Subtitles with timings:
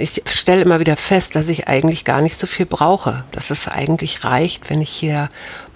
[0.00, 3.24] Ich stelle immer wieder fest, dass ich eigentlich gar nicht so viel brauche.
[3.32, 5.28] Dass es eigentlich reicht, wenn ich hier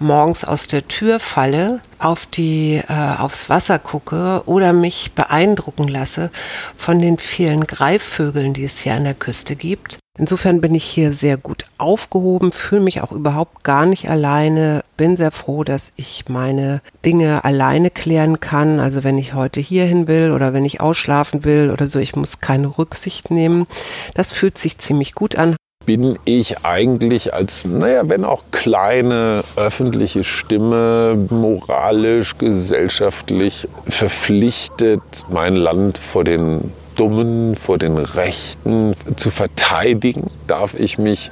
[0.04, 6.30] morgens aus der Tür falle, auf die, äh, aufs Wasser gucke oder mich beeindrucken lasse
[6.77, 9.98] von den vielen Greifvögeln, die es hier an der Küste gibt.
[10.17, 15.17] Insofern bin ich hier sehr gut aufgehoben, fühle mich auch überhaupt gar nicht alleine, bin
[15.17, 18.78] sehr froh, dass ich meine Dinge alleine klären kann.
[18.78, 22.38] Also wenn ich heute hierhin will oder wenn ich ausschlafen will oder so, ich muss
[22.38, 23.66] keine Rücksicht nehmen.
[24.14, 25.56] Das fühlt sich ziemlich gut an
[25.87, 35.98] bin ich eigentlich als, naja, wenn auch kleine öffentliche Stimme moralisch, gesellschaftlich verpflichtet, mein Land
[35.98, 40.30] vor den Dummen, vor den Rechten zu verteidigen?
[40.46, 41.30] Darf ich mich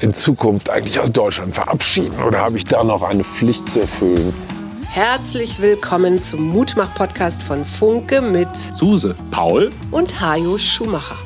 [0.00, 4.32] in Zukunft eigentlich aus Deutschland verabschieden oder habe ich da noch eine Pflicht zu erfüllen?
[4.88, 11.25] Herzlich willkommen zum Mutmach-Podcast von Funke mit Suse, Paul und Hajo Schumacher.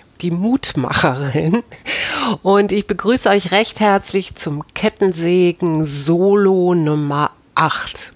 [0.21, 1.63] die Mutmacherin.
[2.41, 8.11] Und ich begrüße euch recht herzlich zum Kettensägen Solo Nummer 8.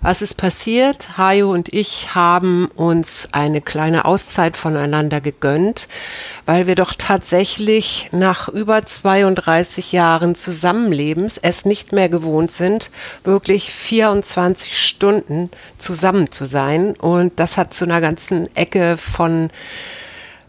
[0.00, 1.16] Was ist passiert?
[1.16, 5.86] Hajo und ich haben uns eine kleine Auszeit voneinander gegönnt,
[6.44, 12.90] weil wir doch tatsächlich nach über 32 Jahren Zusammenlebens es nicht mehr gewohnt sind,
[13.22, 16.96] wirklich 24 Stunden zusammen zu sein.
[16.96, 19.50] Und das hat zu einer ganzen Ecke von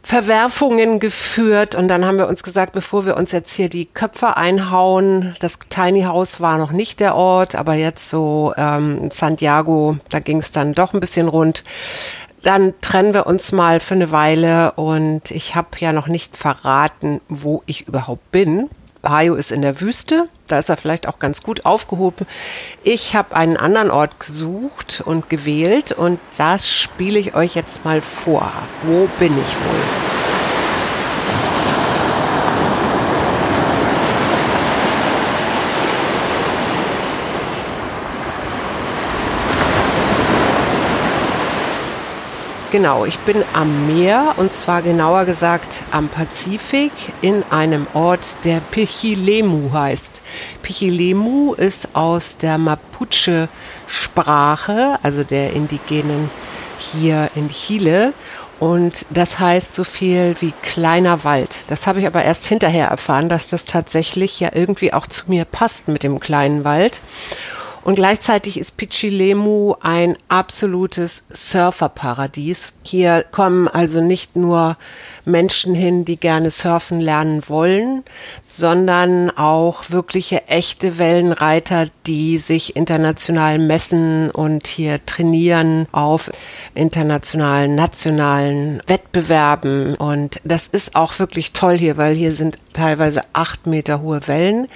[0.05, 4.35] Verwerfungen geführt und dann haben wir uns gesagt, bevor wir uns jetzt hier die Köpfe
[4.35, 10.19] einhauen, das Tiny House war noch nicht der Ort, aber jetzt so ähm, Santiago, da
[10.19, 11.63] ging es dann doch ein bisschen rund.
[12.41, 17.21] Dann trennen wir uns mal für eine Weile und ich habe ja noch nicht verraten,
[17.29, 18.69] wo ich überhaupt bin.
[19.05, 22.27] Hayo ist in der Wüste, da ist er vielleicht auch ganz gut aufgehoben.
[22.83, 28.01] Ich habe einen anderen Ort gesucht und gewählt und das spiele ich euch jetzt mal
[28.01, 28.51] vor.
[28.83, 30.02] Wo bin ich wohl?
[42.73, 46.91] Genau, ich bin am Meer und zwar genauer gesagt am Pazifik
[47.21, 50.23] in einem Ort, der Pichilemu heißt.
[50.63, 56.31] Pichilemu ist aus der Mapuche-Sprache, also der Indigenen
[56.79, 58.13] hier in Chile.
[58.59, 61.55] Und das heißt so viel wie kleiner Wald.
[61.67, 65.45] Das habe ich aber erst hinterher erfahren, dass das tatsächlich ja irgendwie auch zu mir
[65.45, 67.01] passt mit dem kleinen Wald.
[67.83, 72.71] Und gleichzeitig ist Pichilemu ein absolutes Surferparadies.
[72.83, 74.77] Hier kommen also nicht nur
[75.25, 78.03] Menschen hin, die gerne surfen lernen wollen,
[78.45, 86.31] sondern auch wirkliche echte Wellenreiter, die sich international messen und hier trainieren auf
[86.75, 89.95] internationalen, nationalen Wettbewerben.
[89.95, 94.67] Und das ist auch wirklich toll hier, weil hier sind teilweise acht Meter hohe Wellen.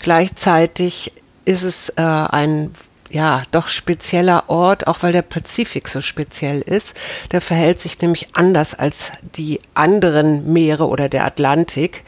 [0.00, 1.12] Gleichzeitig
[1.46, 2.72] ist es äh, ein
[3.08, 6.96] ja, doch spezieller Ort, auch weil der Pazifik so speziell ist.
[7.32, 12.04] Der verhält sich nämlich anders als die anderen Meere oder der Atlantik.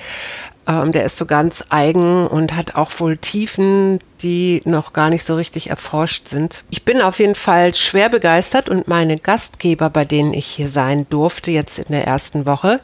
[0.66, 5.24] Ähm, der ist so ganz eigen und hat auch wohl Tiefen, die noch gar nicht
[5.24, 6.64] so richtig erforscht sind.
[6.68, 11.06] Ich bin auf jeden Fall schwer begeistert und meine Gastgeber, bei denen ich hier sein
[11.08, 12.80] durfte, jetzt in der ersten Woche,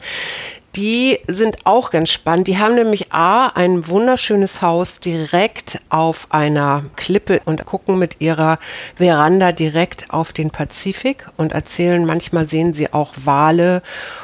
[0.75, 2.47] die sind auch ganz spannend.
[2.47, 8.59] Die haben nämlich A, ein wunderschönes Haus direkt auf einer Klippe und gucken mit ihrer
[8.95, 13.81] Veranda direkt auf den Pazifik und erzählen, manchmal sehen sie auch Wale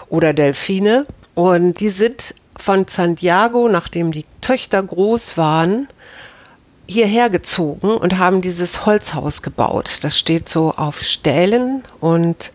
[0.09, 1.05] oder Delfine.
[1.35, 5.87] Und die sind von Santiago, nachdem die Töchter groß waren,
[6.91, 9.99] hierher gezogen und haben dieses Holzhaus gebaut.
[10.01, 12.51] Das steht so auf Stählen und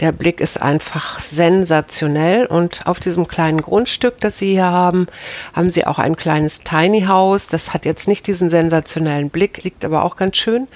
[0.00, 2.46] der Blick ist einfach sensationell.
[2.46, 5.06] Und auf diesem kleinen Grundstück, das Sie hier haben,
[5.54, 7.48] haben Sie auch ein kleines Tiny House.
[7.48, 10.68] Das hat jetzt nicht diesen sensationellen Blick, liegt aber auch ganz schön.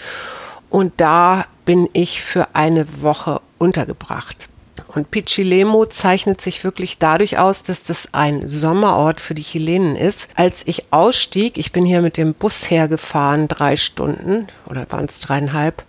[0.69, 4.49] Und da bin ich für eine Woche untergebracht.
[4.95, 10.29] Und Pichilemu zeichnet sich wirklich dadurch aus, dass das ein Sommerort für die Chilenen ist.
[10.37, 15.21] Als ich ausstieg, ich bin hier mit dem Bus hergefahren, drei Stunden oder waren es
[15.21, 15.83] dreieinhalb,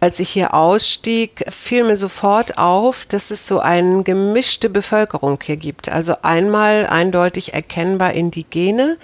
[0.00, 5.56] als ich hier ausstieg, fiel mir sofort auf, dass es so eine gemischte Bevölkerung hier
[5.56, 5.88] gibt.
[5.88, 8.98] Also einmal eindeutig erkennbar Indigene,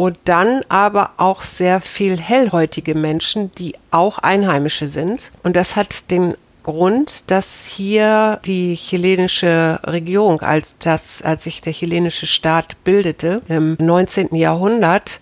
[0.00, 5.30] und dann aber auch sehr viel hellhäutige Menschen, die auch Einheimische sind.
[5.42, 11.72] Und das hat den Grund, dass hier die chilenische Regierung, als das, als sich der
[11.72, 14.34] chilenische Staat bildete im 19.
[14.34, 15.20] Jahrhundert,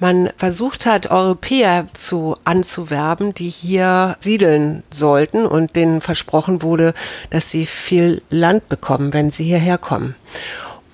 [0.00, 6.94] man versucht hat, Europäer zu anzuwerben, die hier siedeln sollten und denen versprochen wurde,
[7.30, 10.14] dass sie viel Land bekommen, wenn sie hierher kommen.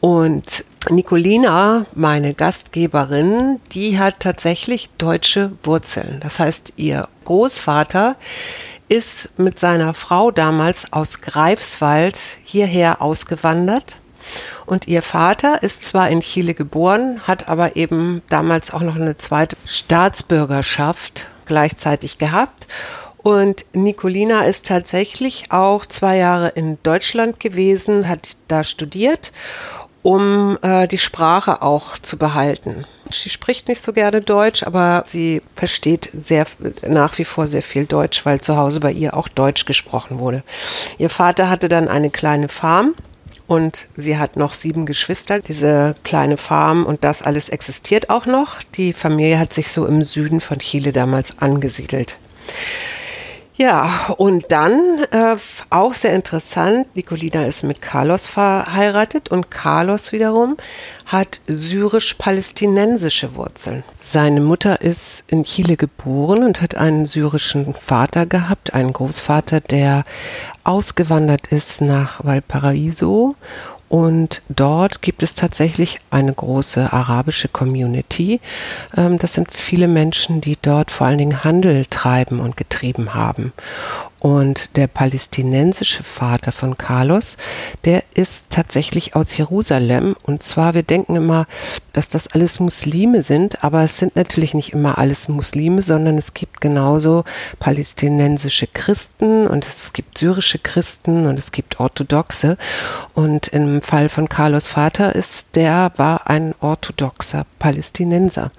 [0.00, 6.20] Und Nicolina, meine Gastgeberin, die hat tatsächlich deutsche Wurzeln.
[6.22, 8.16] Das heißt, ihr Großvater
[8.90, 13.96] ist mit seiner Frau damals aus Greifswald hierher ausgewandert.
[14.66, 19.16] Und ihr Vater ist zwar in Chile geboren, hat aber eben damals auch noch eine
[19.16, 22.66] zweite Staatsbürgerschaft gleichzeitig gehabt.
[23.18, 29.32] Und Nicolina ist tatsächlich auch zwei Jahre in Deutschland gewesen, hat da studiert
[30.02, 32.86] um äh, die Sprache auch zu behalten.
[33.12, 36.46] Sie spricht nicht so gerne Deutsch, aber sie versteht sehr
[36.86, 40.42] nach wie vor sehr viel Deutsch, weil zu Hause bei ihr auch Deutsch gesprochen wurde.
[40.98, 42.94] Ihr Vater hatte dann eine kleine Farm
[43.46, 45.40] und sie hat noch sieben Geschwister.
[45.40, 48.62] Diese kleine Farm und das alles existiert auch noch.
[48.76, 52.16] Die Familie hat sich so im Süden von Chile damals angesiedelt.
[53.60, 55.36] Ja, und dann äh,
[55.68, 60.56] auch sehr interessant, Nicolina ist mit Carlos verheiratet und Carlos wiederum
[61.04, 63.84] hat syrisch-palästinensische Wurzeln.
[63.98, 70.04] Seine Mutter ist in Chile geboren und hat einen syrischen Vater gehabt, einen Großvater, der
[70.64, 73.34] ausgewandert ist nach Valparaiso
[73.90, 78.40] und dort gibt es tatsächlich eine große arabische Community.
[78.96, 83.52] Ähm, das sind viele Menschen, die dort vor allen Dingen Handel treiben und getrieben haben.
[84.20, 87.38] Und der palästinensische Vater von Carlos,
[87.86, 90.14] der ist tatsächlich aus Jerusalem.
[90.22, 91.46] Und zwar, wir denken immer,
[91.94, 96.34] dass das alles Muslime sind, aber es sind natürlich nicht immer alles Muslime, sondern es
[96.34, 97.24] gibt genauso
[97.60, 102.58] palästinensische Christen und es gibt syrische Christen und es gibt orthodoxe.
[103.14, 108.50] Und im Fall von Carlos Vater ist, der war ein orthodoxer Palästinenser.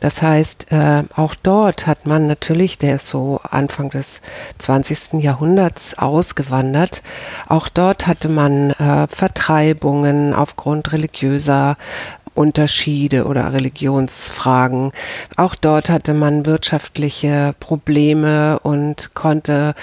[0.00, 4.20] Das heißt, äh, auch dort hat man natürlich, der ist so Anfang des
[4.58, 5.22] 20 20.
[5.22, 7.02] Jahrhunderts ausgewandert.
[7.48, 11.76] Auch dort hatte man äh, Vertreibungen aufgrund religiöser
[12.34, 14.92] Unterschiede oder Religionsfragen.
[15.36, 19.74] Auch dort hatte man wirtschaftliche Probleme und konnte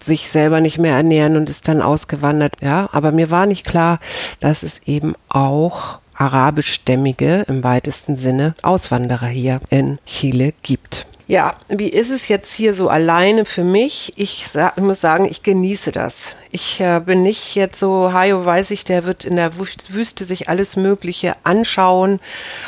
[0.00, 2.54] sich selber nicht mehr ernähren und ist dann ausgewandert.
[2.60, 3.98] Ja, aber mir war nicht klar,
[4.40, 11.06] dass es eben auch arabischstämmige im weitesten Sinne Auswanderer hier in Chile gibt.
[11.28, 14.14] Ja, wie ist es jetzt hier so alleine für mich?
[14.16, 16.36] Ich, sag, muss sagen, ich genieße das.
[16.50, 20.48] Ich äh, bin nicht jetzt so, Hajo weiß ich, der wird in der Wüste sich
[20.48, 22.20] alles Mögliche anschauen,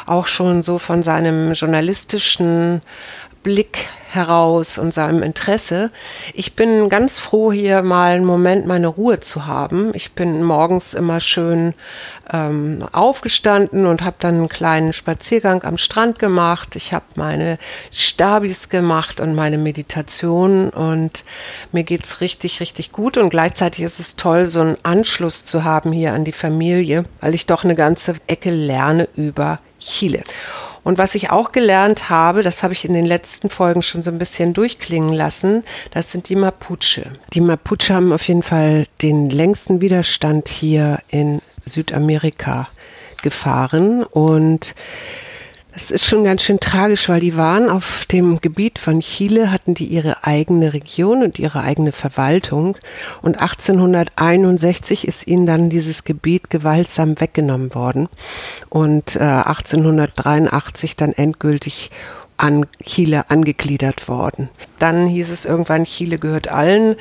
[0.04, 2.82] auch schon so von seinem journalistischen
[3.42, 5.90] Blick heraus und seinem Interesse.
[6.34, 9.92] Ich bin ganz froh, hier mal einen Moment meine Ruhe zu haben.
[9.94, 11.74] Ich bin morgens immer schön
[12.32, 16.74] ähm, aufgestanden und habe dann einen kleinen Spaziergang am Strand gemacht.
[16.74, 17.58] Ich habe meine
[17.92, 21.24] Stabis gemacht und meine Meditation und
[21.70, 23.16] mir geht's richtig, richtig gut.
[23.16, 27.34] Und gleichzeitig ist es toll, so einen Anschluss zu haben hier an die Familie, weil
[27.34, 30.24] ich doch eine ganze Ecke lerne über Chile.
[30.82, 34.10] Und was ich auch gelernt habe, das habe ich in den letzten Folgen schon so
[34.10, 37.12] ein bisschen durchklingen lassen, das sind die Mapuche.
[37.32, 42.68] Die Mapuche haben auf jeden Fall den längsten Widerstand hier in Südamerika
[43.22, 44.74] gefahren und
[45.72, 49.74] das ist schon ganz schön tragisch, weil die waren auf dem Gebiet von Chile, hatten
[49.74, 52.76] die ihre eigene Region und ihre eigene Verwaltung.
[53.22, 58.08] Und 1861 ist ihnen dann dieses Gebiet gewaltsam weggenommen worden
[58.68, 61.90] und äh, 1883 dann endgültig
[62.36, 64.48] an Chile angegliedert worden.
[64.78, 66.96] Dann hieß es irgendwann, Chile gehört allen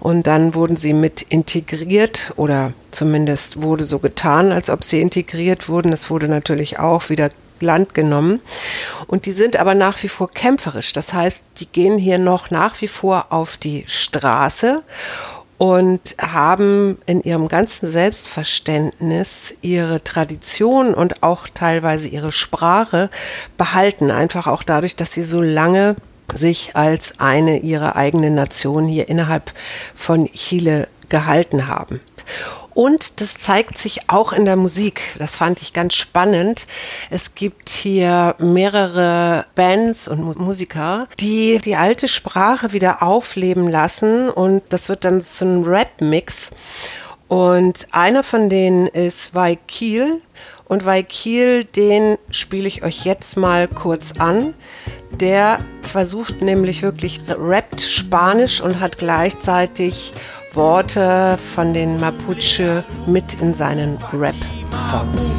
[0.00, 5.68] und dann wurden sie mit integriert oder zumindest wurde so getan, als ob sie integriert
[5.68, 5.92] wurden.
[5.92, 7.30] Es wurde natürlich auch wieder
[7.62, 8.40] Land genommen.
[9.06, 10.92] Und die sind aber nach wie vor kämpferisch.
[10.92, 14.82] Das heißt, die gehen hier noch nach wie vor auf die Straße
[15.60, 23.10] und haben in ihrem ganzen Selbstverständnis ihre Tradition und auch teilweise ihre Sprache
[23.58, 24.10] behalten.
[24.10, 25.96] Einfach auch dadurch, dass sie so lange
[26.32, 29.52] sich als eine ihrer eigenen Nation hier innerhalb
[29.94, 32.00] von Chile gehalten haben.
[32.74, 35.02] Und das zeigt sich auch in der Musik.
[35.18, 36.66] Das fand ich ganz spannend.
[37.10, 44.28] Es gibt hier mehrere Bands und Musiker, die die alte Sprache wieder aufleben lassen.
[44.28, 46.50] Und das wird dann so ein Rap-Mix.
[47.28, 49.34] Und einer von denen ist
[49.68, 50.20] Kiel
[50.66, 54.54] Und Kiel, den spiele ich euch jetzt mal kurz an.
[55.12, 60.12] Der versucht nämlich wirklich, rappt Spanisch und hat gleichzeitig
[60.54, 65.36] Worte von den Mapuche mit in seinen Rap-Songs.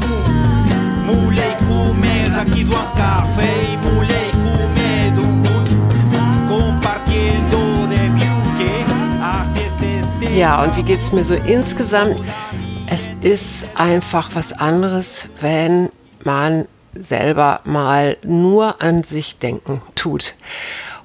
[10.36, 12.22] Ja, und wie geht es mir so insgesamt?
[12.88, 15.90] Es ist einfach was anderes, wenn
[16.24, 20.36] man selber mal nur an sich denken tut.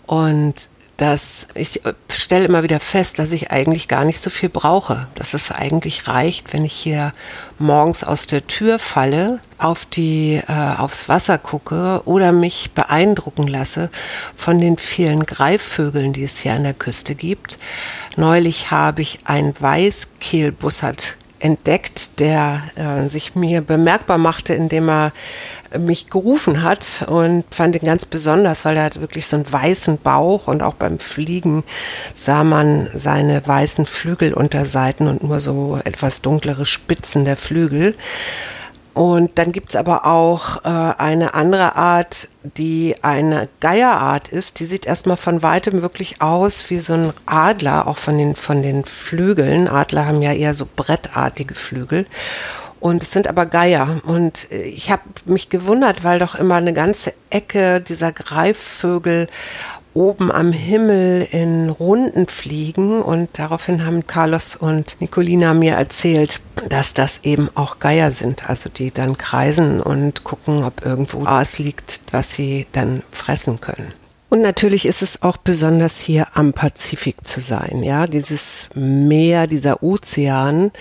[0.07, 5.09] Und dass ich stelle immer wieder fest, dass ich eigentlich gar nicht so viel brauche.
[5.15, 7.13] Dass es eigentlich reicht, wenn ich hier
[7.59, 13.91] morgens aus der Tür falle, auf die, äh, aufs Wasser gucke oder mich beeindrucken lasse
[14.37, 17.59] von den vielen Greifvögeln, die es hier an der Küste gibt.
[18.17, 25.13] Neulich habe ich ein Weißkehlbussard entdeckt, der äh, sich mir bemerkbar machte, indem er
[25.79, 29.99] mich gerufen hat und fand ihn ganz besonders, weil er hat wirklich so einen weißen
[29.99, 31.65] Bauch und auch beim Fliegen
[32.15, 37.95] sah man seine weißen Flügelunterseiten und nur so etwas dunklere Spitzen der Flügel.
[38.97, 44.59] Und dann gibt's aber auch äh, eine andere Art, die eine Geierart ist.
[44.59, 48.63] Die sieht erstmal von weitem wirklich aus wie so ein Adler, auch von den, von
[48.63, 49.69] den Flügeln.
[49.69, 52.07] Adler haben ja eher so brettartige Flügel.
[52.81, 54.01] Und es sind aber Geier.
[54.07, 59.29] Und äh, ich habe mich gewundert, weil doch immer eine ganze Ecke dieser Greifvögel
[59.97, 63.03] oben am Himmel in Runden fliegen.
[63.03, 68.69] Und daraufhin haben Carlos und Nicolina mir erzählt, dass das eben auch Geier sind, also
[68.69, 73.93] die dann kreisen und gucken, ob irgendwo Aas liegt, was sie dann fressen können.
[74.29, 79.85] Und natürlich ist es auch besonders hier am Pazifik zu sein, ja, dieses Meer, dieser
[79.85, 80.73] Ozean,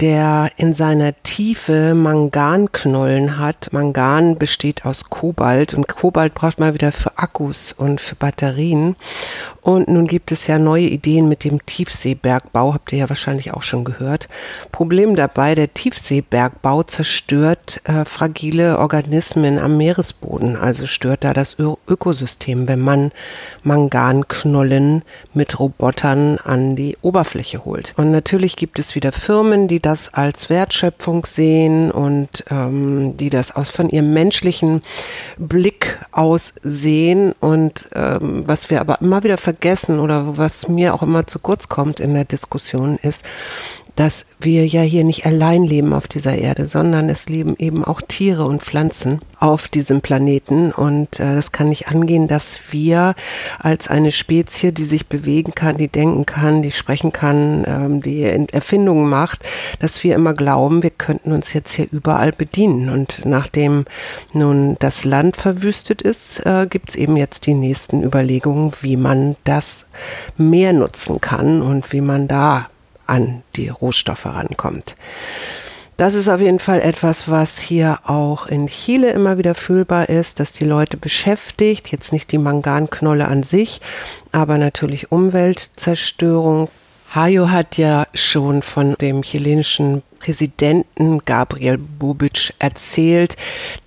[0.00, 3.68] der in seiner Tiefe Manganknollen hat.
[3.72, 8.96] Mangan besteht aus Kobalt und Kobalt braucht man wieder für Akkus und für Batterien.
[9.66, 13.64] Und nun gibt es ja neue Ideen mit dem Tiefseebergbau, habt ihr ja wahrscheinlich auch
[13.64, 14.28] schon gehört.
[14.70, 21.74] Problem dabei, der Tiefseebergbau zerstört äh, fragile Organismen am Meeresboden, also stört da das Ö
[21.88, 23.10] Ökosystem, wenn man
[23.64, 25.02] Manganknollen
[25.34, 27.92] mit Robotern an die Oberfläche holt.
[27.96, 33.54] Und natürlich gibt es wieder Firmen, die das als Wertschöpfung sehen und ähm, die das
[33.54, 34.82] aus von ihrem menschlichen
[35.38, 37.32] Blick aus sehen.
[37.40, 41.38] Und ähm, was wir aber immer wieder vergessen, vergessen oder was mir auch immer zu
[41.38, 43.24] kurz kommt in der Diskussion ist,
[43.96, 48.02] dass wir ja hier nicht allein leben auf dieser Erde, sondern es leben eben auch
[48.02, 50.70] Tiere und Pflanzen auf diesem Planeten.
[50.70, 53.14] Und äh, das kann nicht angehen, dass wir
[53.58, 58.22] als eine Spezie, die sich bewegen kann, die denken kann, die sprechen kann, ähm, die
[58.52, 59.44] Erfindungen macht,
[59.80, 62.90] dass wir immer glauben, wir könnten uns jetzt hier überall bedienen.
[62.90, 63.86] Und nachdem
[64.34, 69.36] nun das Land verwüstet ist, äh, gibt es eben jetzt die nächsten Überlegungen, wie man
[69.44, 69.86] das
[70.36, 72.68] mehr nutzen kann und wie man da
[73.06, 74.96] an die Rohstoffe rankommt.
[75.96, 80.40] Das ist auf jeden Fall etwas, was hier auch in Chile immer wieder fühlbar ist,
[80.40, 83.80] dass die Leute beschäftigt, jetzt nicht die Manganknolle an sich,
[84.30, 86.68] aber natürlich Umweltzerstörung.
[87.14, 93.36] Hayo hat ja schon von dem chilenischen Präsidenten Gabriel Bubic erzählt,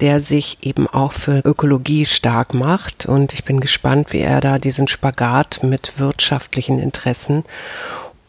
[0.01, 3.05] der sich eben auch für Ökologie stark macht.
[3.05, 7.43] Und ich bin gespannt, wie er da diesen Spagat mit wirtschaftlichen Interessen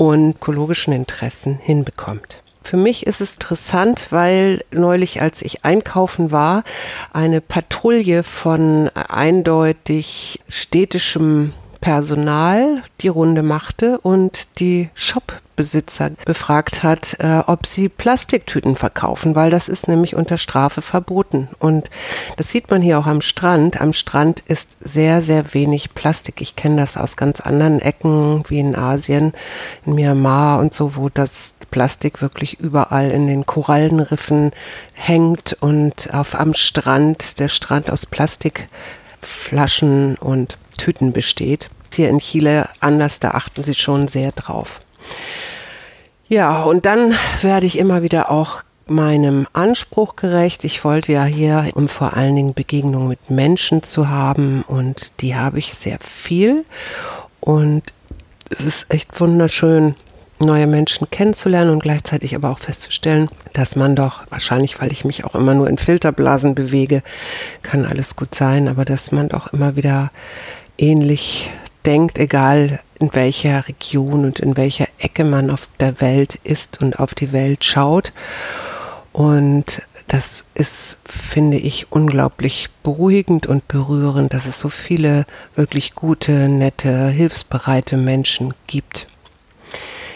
[0.00, 2.42] und ökologischen Interessen hinbekommt.
[2.62, 6.64] Für mich ist es interessant, weil neulich, als ich einkaufen war,
[7.12, 11.52] eine Patrouille von eindeutig städtischem
[11.82, 19.34] Personal die Runde machte und die Shop Shopbesitzer befragt hat, äh, ob sie Plastiktüten verkaufen,
[19.34, 21.48] weil das ist nämlich unter Strafe verboten.
[21.58, 21.90] Und
[22.38, 23.78] das sieht man hier auch am Strand.
[23.80, 26.40] Am Strand ist sehr, sehr wenig Plastik.
[26.40, 29.34] Ich kenne das aus ganz anderen Ecken, wie in Asien,
[29.84, 34.52] in Myanmar und so, wo das Plastik wirklich überall in den Korallenriffen
[34.94, 41.68] hängt und auf am Strand, der Strand aus Plastikflaschen und Tüten besteht.
[41.92, 44.80] Hier in Chile anders, da achten sie schon sehr drauf.
[46.30, 50.62] Ja, und dann werde ich immer wieder auch meinem Anspruch gerecht.
[50.62, 55.34] Ich wollte ja hier, um vor allen Dingen Begegnungen mit Menschen zu haben und die
[55.34, 56.64] habe ich sehr viel.
[57.40, 57.82] Und
[58.48, 59.96] es ist echt wunderschön,
[60.38, 65.24] neue Menschen kennenzulernen und gleichzeitig aber auch festzustellen, dass man doch, wahrscheinlich weil ich mich
[65.24, 67.02] auch immer nur in Filterblasen bewege,
[67.62, 70.12] kann alles gut sein, aber dass man doch immer wieder
[70.78, 71.50] ähnlich
[71.86, 76.98] denkt, egal in welcher Region und in welcher Ecke man auf der Welt ist und
[76.98, 78.12] auf die Welt schaut.
[79.12, 86.48] Und das ist, finde ich, unglaublich beruhigend und berührend, dass es so viele wirklich gute,
[86.48, 89.06] nette, hilfsbereite Menschen gibt.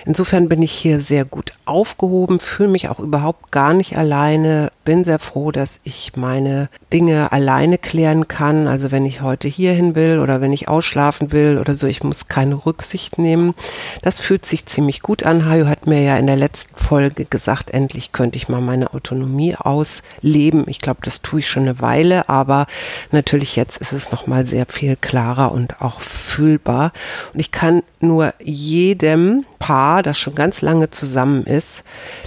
[0.07, 5.05] Insofern bin ich hier sehr gut aufgehoben, fühle mich auch überhaupt gar nicht alleine, bin
[5.05, 8.67] sehr froh, dass ich meine Dinge alleine klären kann.
[8.67, 12.29] Also wenn ich heute hierhin will oder wenn ich ausschlafen will oder so, ich muss
[12.29, 13.55] keine Rücksicht nehmen.
[14.03, 15.49] Das fühlt sich ziemlich gut an.
[15.49, 19.57] Hajo hat mir ja in der letzten Folge gesagt, endlich könnte ich mal meine Autonomie
[19.57, 20.65] ausleben.
[20.67, 22.67] Ich glaube, das tue ich schon eine Weile, aber
[23.11, 26.93] natürlich jetzt ist es noch mal sehr viel klarer und auch fühlbar.
[27.33, 31.85] Und ich kann nur jedem Paar, das schon ganz lange zusammen ist,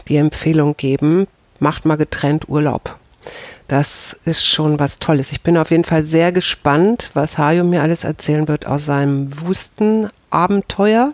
[0.08, 1.27] die Empfehlung geben,
[1.60, 2.96] macht mal getrennt Urlaub.
[3.67, 5.32] Das ist schon was Tolles.
[5.32, 9.39] Ich bin auf jeden Fall sehr gespannt, was Hajo mir alles erzählen wird aus seinem
[9.39, 11.13] Wüstenabenteuer.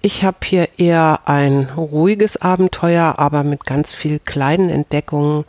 [0.00, 5.44] Ich habe hier eher ein ruhiges Abenteuer, aber mit ganz viel kleinen Entdeckungen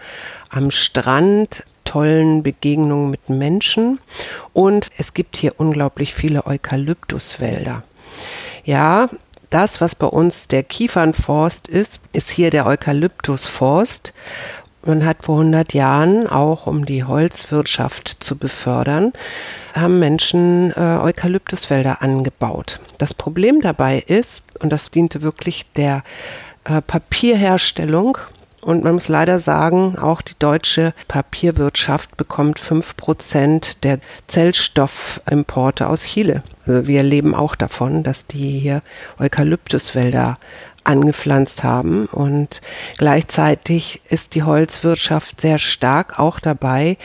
[0.49, 3.99] am Strand, tollen Begegnungen mit Menschen
[4.53, 7.83] und es gibt hier unglaublich viele Eukalyptuswälder.
[8.65, 9.09] Ja,
[9.53, 14.13] das, was bei uns der Kiefernforst ist, ist hier der Eukalyptusforst.
[14.85, 19.13] Man hat vor 100 Jahren, auch um die Holzwirtschaft zu befördern,
[19.73, 22.79] haben Menschen äh, Eukalyptuswälder angebaut.
[22.97, 26.03] Das Problem dabei ist, und das diente wirklich der
[26.65, 28.17] äh, Papierherstellung
[28.63, 36.03] und man muss leider sagen, auch die deutsche Papierwirtschaft bekommt fünf Prozent der Zellstoffimporte aus
[36.05, 36.43] Chile.
[36.65, 38.81] Also wir leben auch davon, dass die hier
[39.19, 40.37] Eukalyptuswälder
[40.83, 42.61] angepflanzt haben und
[42.97, 46.97] gleichzeitig ist die Holzwirtschaft sehr stark auch dabei,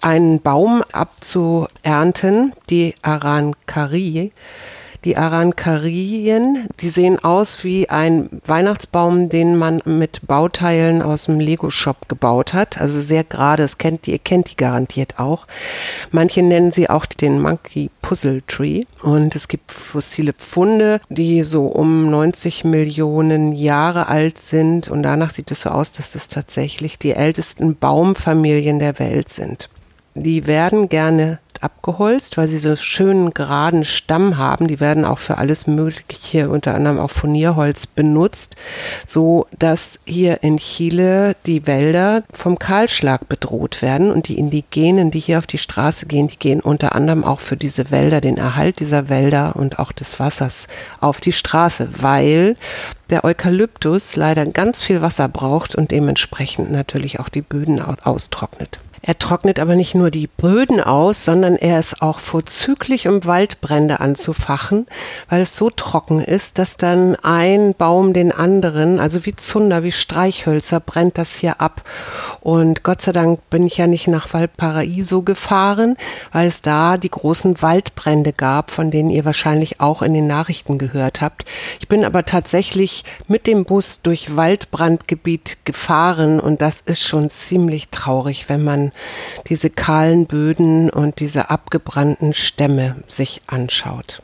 [0.00, 4.32] einen Baum abzuernten, die Arancari,
[5.08, 12.10] die Arankarien, die sehen aus wie ein Weihnachtsbaum, den man mit Bauteilen aus dem Lego-Shop
[12.10, 12.78] gebaut hat.
[12.78, 15.46] Also sehr gerade, das kennt, ihr kennt die garantiert auch.
[16.10, 18.84] Manche nennen sie auch den Monkey Puzzle Tree.
[19.00, 24.88] Und es gibt fossile Pfunde, die so um 90 Millionen Jahre alt sind.
[24.88, 29.70] Und danach sieht es so aus, dass das tatsächlich die ältesten Baumfamilien der Welt sind.
[30.14, 34.68] Die werden gerne abgeholzt, weil sie so schönen geraden Stamm haben.
[34.68, 38.56] Die werden auch für alles Mögliche, unter anderem auch Furnierholz benutzt,
[39.06, 45.20] so dass hier in Chile die Wälder vom Kahlschlag bedroht werden und die Indigenen, die
[45.20, 48.80] hier auf die Straße gehen, die gehen unter anderem auch für diese Wälder, den Erhalt
[48.80, 50.68] dieser Wälder und auch des Wassers
[51.00, 52.56] auf die Straße, weil
[53.10, 58.80] der Eukalyptus leider ganz viel Wasser braucht und dementsprechend natürlich auch die Böden austrocknet.
[59.02, 64.00] Er trocknet aber nicht nur die Böden aus, sondern er ist auch vorzüglich, um Waldbrände
[64.00, 64.86] anzufachen,
[65.28, 69.92] weil es so trocken ist, dass dann ein Baum den anderen, also wie Zunder, wie
[69.92, 71.82] Streichhölzer, brennt das hier ab.
[72.40, 75.96] Und Gott sei Dank bin ich ja nicht nach Valparaiso gefahren,
[76.32, 80.78] weil es da die großen Waldbrände gab, von denen ihr wahrscheinlich auch in den Nachrichten
[80.78, 81.44] gehört habt.
[81.80, 87.88] Ich bin aber tatsächlich mit dem Bus durch Waldbrandgebiet gefahren und das ist schon ziemlich
[87.88, 88.87] traurig, wenn man
[89.48, 94.22] diese kahlen Böden und diese abgebrannten Stämme sich anschaut.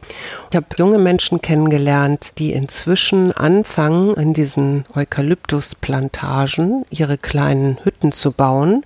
[0.50, 8.33] Ich habe junge Menschen kennengelernt, die inzwischen anfangen, in diesen Eukalyptusplantagen ihre kleinen Hütten zu
[8.33, 8.85] bauen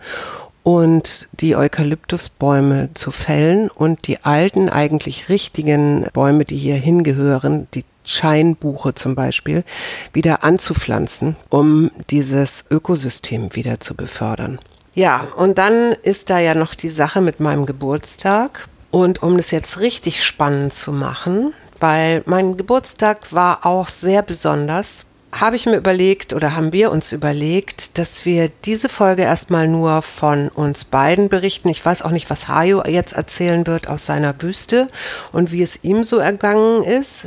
[0.62, 7.84] und die Eukalyptusbäume zu fällen und die alten, eigentlich richtigen Bäume, die hier hingehören, die
[8.04, 9.64] Scheinbuche zum Beispiel,
[10.12, 14.58] wieder anzupflanzen, um dieses Ökosystem wieder zu befördern.
[14.94, 18.68] Ja, und dann ist da ja noch die Sache mit meinem Geburtstag.
[18.90, 25.04] Und um das jetzt richtig spannend zu machen, weil mein Geburtstag war auch sehr besonders,
[25.30, 30.00] habe ich mir überlegt oder haben wir uns überlegt, dass wir diese Folge erstmal nur
[30.00, 31.68] von uns beiden berichten.
[31.68, 34.88] Ich weiß auch nicht, was Hajo jetzt erzählen wird aus seiner Wüste
[35.32, 37.26] und wie es ihm so ergangen ist.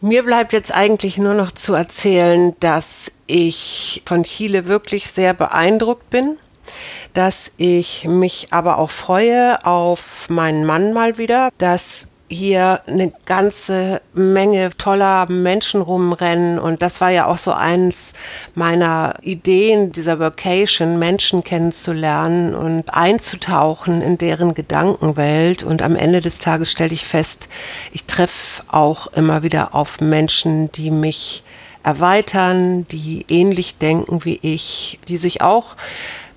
[0.00, 6.10] Mir bleibt jetzt eigentlich nur noch zu erzählen, dass ich von Chile wirklich sehr beeindruckt
[6.10, 6.36] bin
[7.14, 14.00] dass ich mich aber auch freue auf meinen Mann mal wieder, dass hier eine ganze
[14.12, 16.58] Menge toller Menschen rumrennen.
[16.58, 18.14] Und das war ja auch so eins
[18.54, 25.62] meiner Ideen dieser Vacation, Menschen kennenzulernen und einzutauchen in deren Gedankenwelt.
[25.62, 27.48] Und am Ende des Tages stelle ich fest,
[27.92, 31.44] ich treffe auch immer wieder auf Menschen, die mich
[31.84, 35.76] erweitern, die ähnlich denken wie ich, die sich auch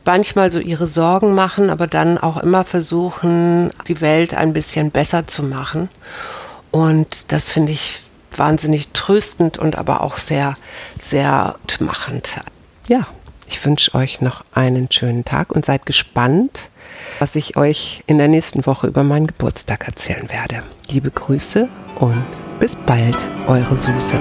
[0.05, 5.27] manchmal so ihre Sorgen machen, aber dann auch immer versuchen, die Welt ein bisschen besser
[5.27, 5.89] zu machen.
[6.71, 8.03] Und das finde ich
[8.35, 10.55] wahnsinnig tröstend und aber auch sehr,
[10.99, 12.39] sehr machend.
[12.87, 13.07] Ja,
[13.47, 16.69] Ich wünsche euch noch einen schönen Tag und seid gespannt,
[17.17, 20.61] was ich euch in der nächsten Woche über meinen Geburtstag erzählen werde.
[20.89, 21.67] Liebe Grüße
[21.99, 22.23] und
[22.59, 24.19] bis bald, eure Suse.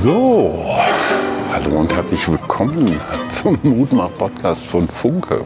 [0.00, 0.64] So,
[1.50, 5.44] hallo und herzlich willkommen zum Mutmach-Podcast von Funke,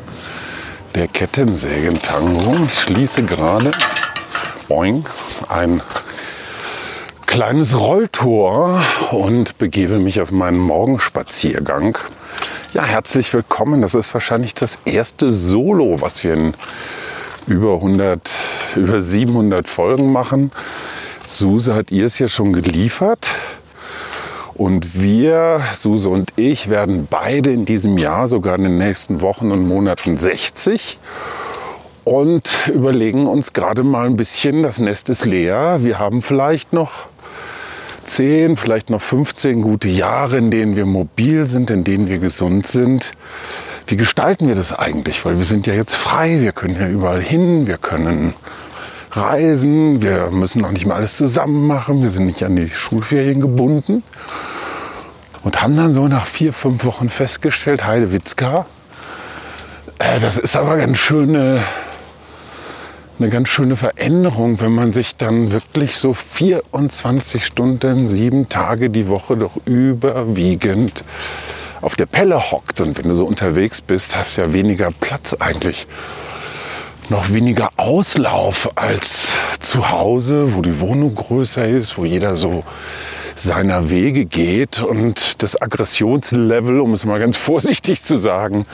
[0.94, 2.54] der Kettensägentango.
[2.66, 3.70] Ich schließe gerade
[4.68, 5.06] boing,
[5.48, 5.80] ein
[7.24, 11.96] kleines Rolltor und begebe mich auf meinen Morgenspaziergang.
[12.74, 13.80] Ja, herzlich willkommen.
[13.80, 16.52] Das ist wahrscheinlich das erste Solo, was wir in
[17.46, 18.30] über 100,
[18.76, 20.50] über 700 Folgen machen.
[21.26, 23.30] Suse hat ihr es ja schon geliefert.
[24.62, 29.50] Und wir, Suse und ich, werden beide in diesem Jahr, sogar in den nächsten Wochen
[29.50, 31.00] und Monaten 60
[32.04, 35.80] und überlegen uns gerade mal ein bisschen, das Nest ist leer.
[35.82, 36.92] Wir haben vielleicht noch
[38.04, 42.64] 10, vielleicht noch 15 gute Jahre, in denen wir mobil sind, in denen wir gesund
[42.68, 43.14] sind.
[43.88, 45.24] Wie gestalten wir das eigentlich?
[45.24, 48.34] Weil wir sind ja jetzt frei, wir können ja überall hin, wir können
[49.12, 53.40] reisen, wir müssen noch nicht mal alles zusammen machen, wir sind nicht an die Schulferien
[53.40, 54.02] gebunden.
[55.44, 58.66] Und haben dann so nach vier, fünf Wochen festgestellt, Heidewitzka,
[59.98, 61.62] äh, das ist aber ganz schöne,
[63.18, 69.08] eine ganz schöne Veränderung, wenn man sich dann wirklich so 24 Stunden, sieben Tage die
[69.08, 71.04] Woche doch überwiegend
[71.80, 72.80] auf der Pelle hockt.
[72.80, 75.86] Und wenn du so unterwegs bist, hast du ja weniger Platz eigentlich
[77.12, 82.64] noch weniger Auslauf als zu Hause, wo die Wohnung größer ist, wo jeder so
[83.34, 88.64] seiner Wege geht und das Aggressionslevel, um es mal ganz vorsichtig zu sagen,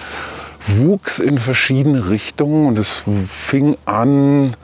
[0.68, 4.54] wuchs in verschiedene Richtungen und es fing an,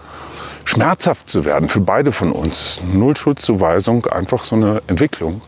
[0.65, 2.81] schmerzhaft zu werden für beide von uns.
[2.93, 5.43] Null Schuldzuweisung, einfach so eine Entwicklung.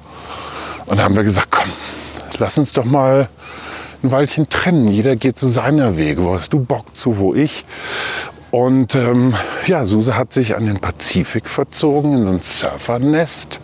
[0.87, 1.71] Und da haben wir gesagt, komm,
[2.39, 3.29] lass uns doch mal
[4.07, 4.89] ein Weilchen trennen.
[4.89, 6.25] Jeder geht zu seiner Wege.
[6.25, 7.65] Wo hast du Bock zu, wo ich?
[8.51, 9.35] Und ähm,
[9.67, 13.61] ja, Suse hat sich an den Pazifik verzogen, in so ein Surfernest,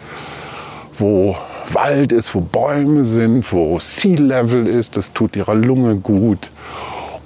[0.99, 1.37] wo
[1.71, 4.97] Wald ist, wo Bäume sind, wo Sea Level ist.
[4.97, 6.51] Das tut ihrer Lunge gut.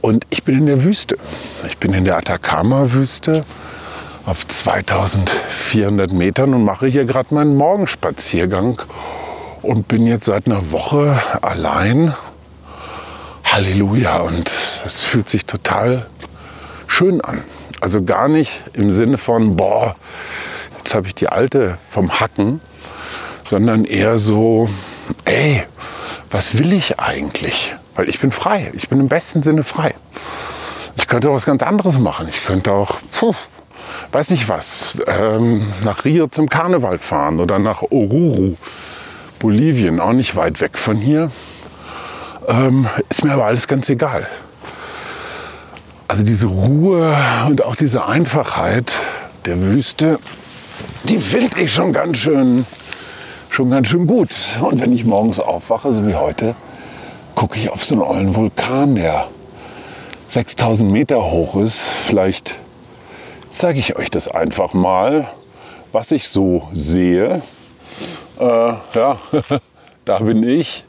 [0.02, 1.16] Und ich bin in der Wüste.
[1.66, 3.44] Ich bin in der Atacama-Wüste
[4.26, 8.82] auf 2400 Metern und mache hier gerade meinen Morgenspaziergang
[9.62, 12.14] und bin jetzt seit einer Woche allein
[13.46, 14.18] Halleluja.
[14.18, 14.50] Und
[14.84, 16.06] es fühlt sich total
[16.86, 17.42] schön an.
[17.80, 19.96] Also gar nicht im Sinne von, boah,
[20.78, 22.60] jetzt habe ich die alte vom Hacken,
[23.44, 24.68] sondern eher so,
[25.24, 25.64] ey,
[26.30, 27.74] was will ich eigentlich?
[27.94, 28.72] Weil ich bin frei.
[28.74, 29.94] Ich bin im besten Sinne frei.
[30.96, 32.26] Ich könnte auch was ganz anderes machen.
[32.28, 33.34] Ich könnte auch, puh,
[34.12, 38.56] weiß nicht was, ähm, nach Rio zum Karneval fahren oder nach Oruro,
[39.38, 41.30] Bolivien, auch nicht weit weg von hier.
[42.46, 44.26] Ähm, ist mir aber alles ganz egal.
[46.08, 47.16] Also diese Ruhe
[47.48, 48.92] und auch diese Einfachheit
[49.44, 50.20] der Wüste,
[51.04, 52.64] die finde ich schon ganz schön,
[53.50, 54.30] schon ganz schön gut.
[54.60, 56.54] Und wenn ich morgens aufwache, so wie heute,
[57.34, 59.26] gucke ich auf so einen ollen Vulkan, der
[60.28, 61.82] 6000 Meter hoch ist.
[61.82, 62.54] Vielleicht
[63.50, 65.28] zeige ich euch das einfach mal,
[65.90, 67.42] was ich so sehe.
[68.38, 69.18] Äh, ja,
[70.04, 70.84] da bin ich.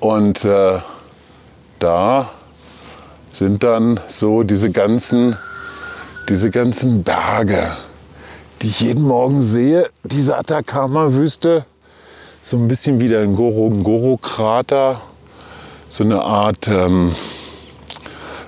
[0.00, 0.78] Und äh,
[1.78, 2.30] da
[3.32, 5.36] sind dann so diese ganzen,
[6.28, 7.76] diese ganzen Berge,
[8.62, 9.90] die ich jeden Morgen sehe.
[10.04, 11.64] Diese Atacama-Wüste,
[12.42, 15.00] so ein bisschen wie der Ngorongoro-Krater,
[15.88, 17.14] so eine Art ähm,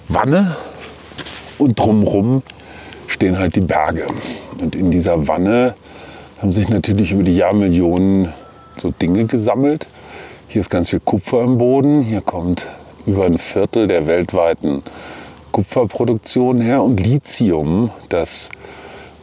[0.08, 0.56] Wanne.
[1.58, 2.42] Und drumherum
[3.06, 4.06] stehen halt die Berge.
[4.60, 5.74] Und in dieser Wanne
[6.40, 8.32] haben sich natürlich über die Jahrmillionen
[8.80, 9.86] so Dinge gesammelt.
[10.52, 12.02] Hier ist ganz viel Kupfer im Boden.
[12.02, 12.66] Hier kommt
[13.06, 14.82] über ein Viertel der weltweiten
[15.52, 18.50] Kupferproduktion her und Lithium, das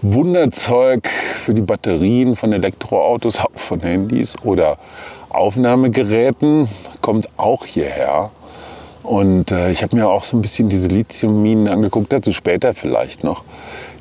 [0.01, 4.77] Wunderzeug für die Batterien von Elektroautos, auch von Handys oder
[5.27, 6.69] Aufnahmegeräten,
[7.01, 8.29] kommt auch hierher.
[9.03, 13.25] Und äh, ich habe mir auch so ein bisschen diese Lithiumminen angeguckt, dazu später vielleicht
[13.25, 13.43] noch.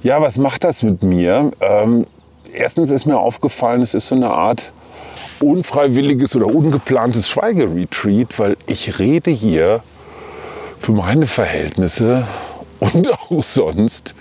[0.05, 1.51] Ja, was macht das mit mir?
[1.61, 2.07] Ähm,
[2.53, 4.71] erstens ist mir aufgefallen, es ist so eine Art
[5.41, 9.83] unfreiwilliges oder ungeplantes Schweigeretreat, weil ich rede hier
[10.79, 12.27] für meine Verhältnisse
[12.81, 14.15] und auch sonst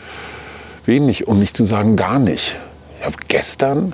[0.86, 2.56] wenig, um nicht zu sagen gar nicht.
[2.99, 3.93] Ich habe gestern,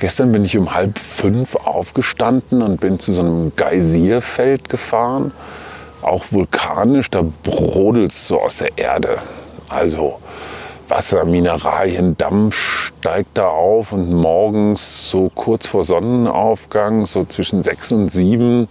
[0.00, 5.32] gestern bin ich um halb fünf aufgestanden und bin zu so einem Geysirfeld gefahren,
[6.02, 9.18] auch vulkanisch, da brodelt es so aus der Erde.
[9.68, 10.18] Also
[10.92, 17.92] Wasser, Mineralien, Dampf steigt da auf und morgens so kurz vor Sonnenaufgang, so zwischen sechs
[17.92, 18.68] und sieben,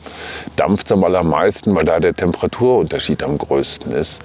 [0.56, 4.22] dampft es am allermeisten, weil da der Temperaturunterschied am größten ist.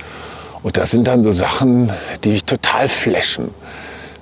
[0.62, 1.90] Und das sind dann so Sachen,
[2.22, 3.48] die mich total flashen.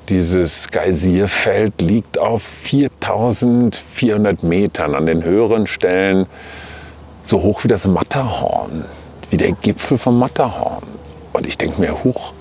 [0.09, 6.27] Dieses Geysirfeld liegt auf 4400 Metern an den höheren Stellen,
[7.25, 8.85] so hoch wie das Matterhorn,
[9.31, 10.85] wie der Gipfel vom Matterhorn.
[11.33, 12.35] Und ich denke mir, huch,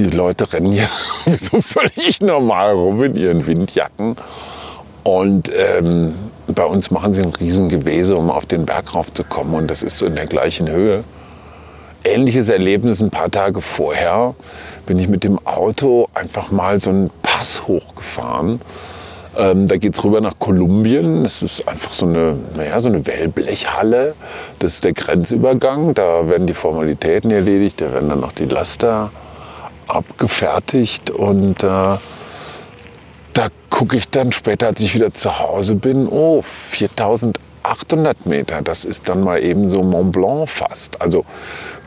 [0.00, 0.88] die Leute rennen hier
[1.38, 4.16] so völlig normal rum in ihren Windjacken.
[5.02, 6.14] Und ähm,
[6.46, 9.54] bei uns machen sie ein Riesengewese, um auf den Berg raufzukommen.
[9.54, 11.04] Und das ist so in der gleichen Höhe.
[12.02, 14.34] Ähnliches Erlebnis ein paar Tage vorher
[14.86, 18.60] bin ich mit dem Auto einfach mal so einen Pass hochgefahren.
[19.36, 21.22] Ähm, da geht es rüber nach Kolumbien.
[21.22, 24.14] Das ist einfach so eine, naja, so eine Wellblechhalle.
[24.58, 25.94] Das ist der Grenzübergang.
[25.94, 27.80] Da werden die Formalitäten erledigt.
[27.80, 29.10] Da werden dann noch die Laster
[29.94, 31.10] abgefertigt.
[31.10, 38.26] Und äh, da gucke ich dann später, als ich wieder zu Hause bin, oh, 4800
[38.26, 38.62] Meter.
[38.62, 41.00] Das ist dann mal eben so Mont Blanc fast.
[41.00, 41.24] Also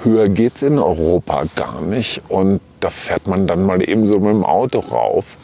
[0.04, 2.22] höher geht es in Europa gar nicht.
[2.30, 5.38] Und da fährt man dann mal eben so mit dem Auto rauf.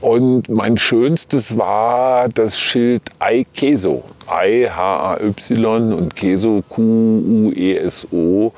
[0.00, 4.02] Und mein schönstes war das Schild Ei Queso.
[4.26, 8.52] Ei H-A-Y und Queso Q-U-E-S-O.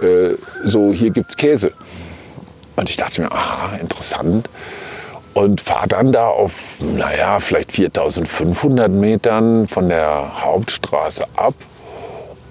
[0.00, 0.34] Äh,
[0.64, 1.72] so, hier gibt es Käse.
[2.76, 4.48] Und ich dachte mir, aha, interessant.
[5.34, 11.54] Und fahre dann da auf, naja, vielleicht 4500 Metern von der Hauptstraße ab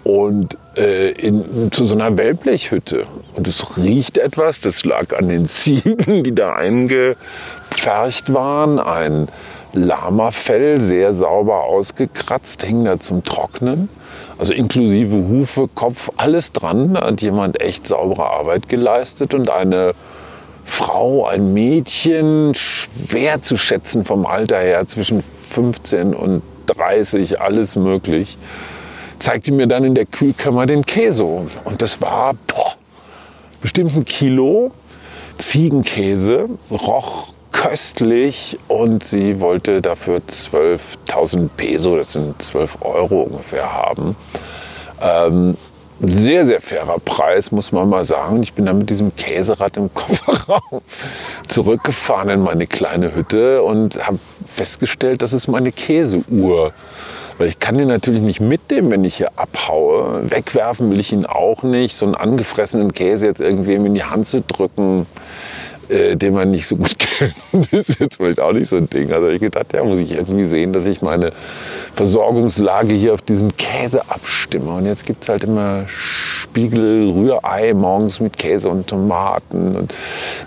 [0.04, 3.06] und äh, in, zu so einer Wellblechhütte.
[3.36, 8.80] Und es riecht etwas, das lag an den Ziegen, die da eingepfercht waren.
[8.80, 9.28] Ein
[9.74, 13.90] Lamafell, sehr sauber ausgekratzt, hing da zum Trocknen.
[14.38, 16.96] Also inklusive Hufe, Kopf, alles dran.
[16.96, 19.94] Da hat jemand echt saubere Arbeit geleistet und eine
[20.72, 28.38] Frau, ein Mädchen, schwer zu schätzen vom Alter her, zwischen 15 und 30, alles möglich,
[29.20, 31.26] zeigte mir dann in der Kühlkammer den Käse.
[31.26, 32.76] Und das war boah,
[33.60, 34.72] bestimmt ein Kilo
[35.38, 44.16] Ziegenkäse, roch köstlich und sie wollte dafür 12.000 Peso, das sind 12 Euro ungefähr, haben.
[45.02, 45.58] Ähm,
[46.04, 48.42] sehr, sehr fairer Preis, muss man mal sagen.
[48.42, 50.82] Ich bin dann mit diesem Käserad im Kofferraum
[51.48, 56.74] zurückgefahren in meine kleine Hütte und habe festgestellt, das ist meine Käseuhr.
[57.38, 60.30] Weil ich kann den natürlich nicht mitnehmen, wenn ich hier abhaue.
[60.30, 61.96] Wegwerfen will ich ihn auch nicht.
[61.96, 65.08] So einen angefressenen Käse jetzt irgendwem in die Hand zu drücken,
[65.92, 69.12] äh, den man nicht so gut kennt, ist jetzt vielleicht auch nicht so ein Ding.
[69.12, 71.32] Also ich gedacht, ja, muss ich irgendwie sehen, dass ich meine
[71.96, 74.72] Versorgungslage hier auf diesen Käse abstimme.
[74.72, 79.94] Und jetzt gibt es halt immer Spiegel, Rührei morgens mit Käse und Tomaten und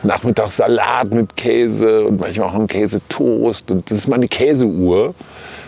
[0.02, 3.70] nachmittags Salat mit Käse und manchmal auch einen Käsetoast.
[3.70, 5.14] Und das ist meine Käseuhr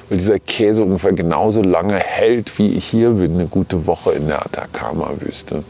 [0.08, 4.28] weil dieser Käse ungefähr genauso lange hält, wie ich hier bin, eine gute Woche in
[4.28, 5.64] der Atacama-Wüste.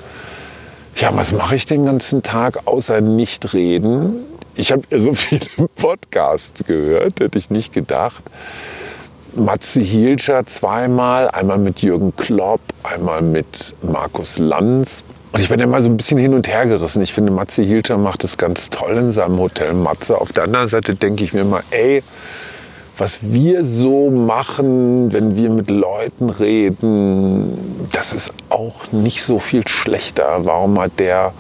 [0.99, 4.25] Ja, was mache ich den ganzen Tag außer nicht reden?
[4.55, 8.25] Ich habe irre viele Podcasts gehört, hätte ich nicht gedacht.
[9.35, 15.05] Matze Hielscher zweimal, einmal mit Jürgen Klopp, einmal mit Markus Lanz.
[15.33, 17.03] Und ich bin immer so ein bisschen hin und her gerissen.
[17.03, 20.19] Ich finde, Matze Hielscher macht es ganz toll in seinem Hotel Matze.
[20.19, 22.03] Auf der anderen Seite denke ich mir immer, ey,
[22.99, 29.67] was wir so machen, wenn wir mit Leuten reden, das ist auch nicht so viel
[29.69, 30.41] schlechter.
[30.45, 31.33] Warum hat der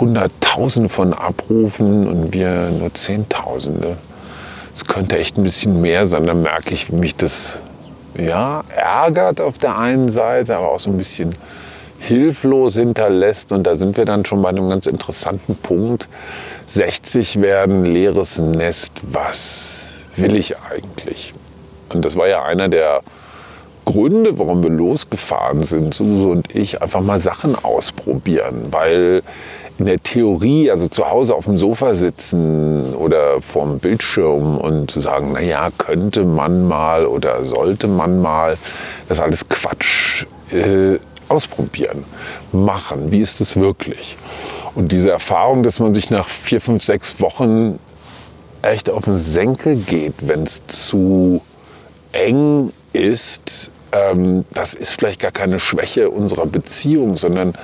[0.00, 3.98] Hunderttausende von Abrufen und wir nur Zehntausende?
[4.74, 6.26] Es könnte echt ein bisschen mehr sein.
[6.26, 7.60] Da merke ich, wie mich das
[8.16, 11.34] ja, ärgert auf der einen Seite, aber auch so ein bisschen
[11.98, 13.52] hilflos hinterlässt.
[13.52, 16.08] Und da sind wir dann schon bei einem ganz interessanten Punkt.
[16.68, 18.92] 60 werden leeres Nest.
[19.02, 19.88] Was
[20.20, 21.34] will ich eigentlich?
[21.92, 23.02] Und das war ja einer der
[23.84, 29.22] Gründe, warum wir losgefahren sind, Suse und ich, einfach mal Sachen ausprobieren, weil
[29.78, 35.00] in der Theorie, also zu Hause auf dem Sofa sitzen oder vorm Bildschirm und zu
[35.00, 38.58] sagen, naja, könnte man mal oder sollte man mal,
[39.08, 40.26] das ist alles Quatsch.
[40.50, 42.04] Äh, ausprobieren,
[42.52, 44.16] machen, wie ist es wirklich?
[44.74, 47.78] Und diese Erfahrung, dass man sich nach vier, fünf, sechs Wochen
[48.62, 51.40] echt auf den Senkel geht, wenn es zu
[52.12, 57.54] eng ist, ähm, das ist vielleicht gar keine Schwäche unserer Beziehung, sondern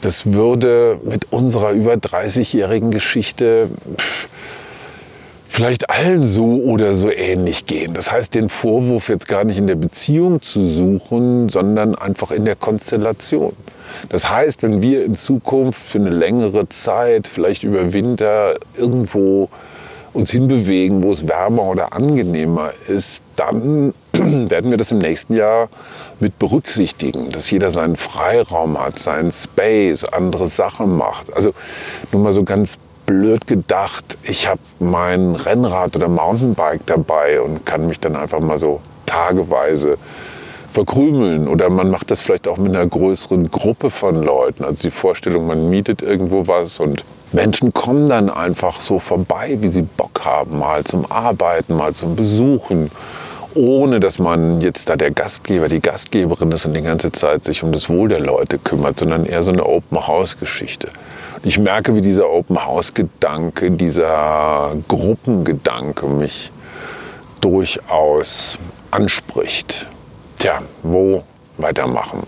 [0.00, 4.28] das würde mit unserer über 30-jährigen Geschichte pff,
[5.48, 7.94] vielleicht allen so oder so ähnlich gehen.
[7.94, 12.44] Das heißt, den Vorwurf jetzt gar nicht in der Beziehung zu suchen, sondern einfach in
[12.44, 13.54] der Konstellation.
[14.10, 19.48] Das heißt, wenn wir in Zukunft für eine längere Zeit, vielleicht über Winter, irgendwo
[20.16, 25.68] uns hinbewegen, wo es wärmer oder angenehmer ist, dann werden wir das im nächsten Jahr
[26.18, 31.32] mit berücksichtigen, dass jeder seinen Freiraum hat, seinen Space, andere Sachen macht.
[31.34, 31.52] Also
[32.12, 37.86] nur mal so ganz blöd gedacht, ich habe mein Rennrad oder Mountainbike dabei und kann
[37.86, 39.98] mich dann einfach mal so tageweise
[40.76, 41.48] verkrümeln.
[41.48, 44.62] Oder man macht das vielleicht auch mit einer größeren Gruppe von Leuten.
[44.62, 49.68] Also die Vorstellung, man mietet irgendwo was und Menschen kommen dann einfach so vorbei, wie
[49.68, 52.90] sie Bock haben, mal zum Arbeiten, mal zum Besuchen,
[53.54, 57.62] ohne dass man jetzt da der Gastgeber, die Gastgeberin ist und die ganze Zeit sich
[57.62, 60.88] um das Wohl der Leute kümmert, sondern eher so eine Open-House-Geschichte.
[61.42, 66.52] Ich merke, wie dieser Open-House-Gedanke, dieser Gruppengedanke mich
[67.40, 68.58] durchaus
[68.90, 69.86] anspricht.
[70.38, 71.22] Tja, wo
[71.56, 72.22] weitermachen?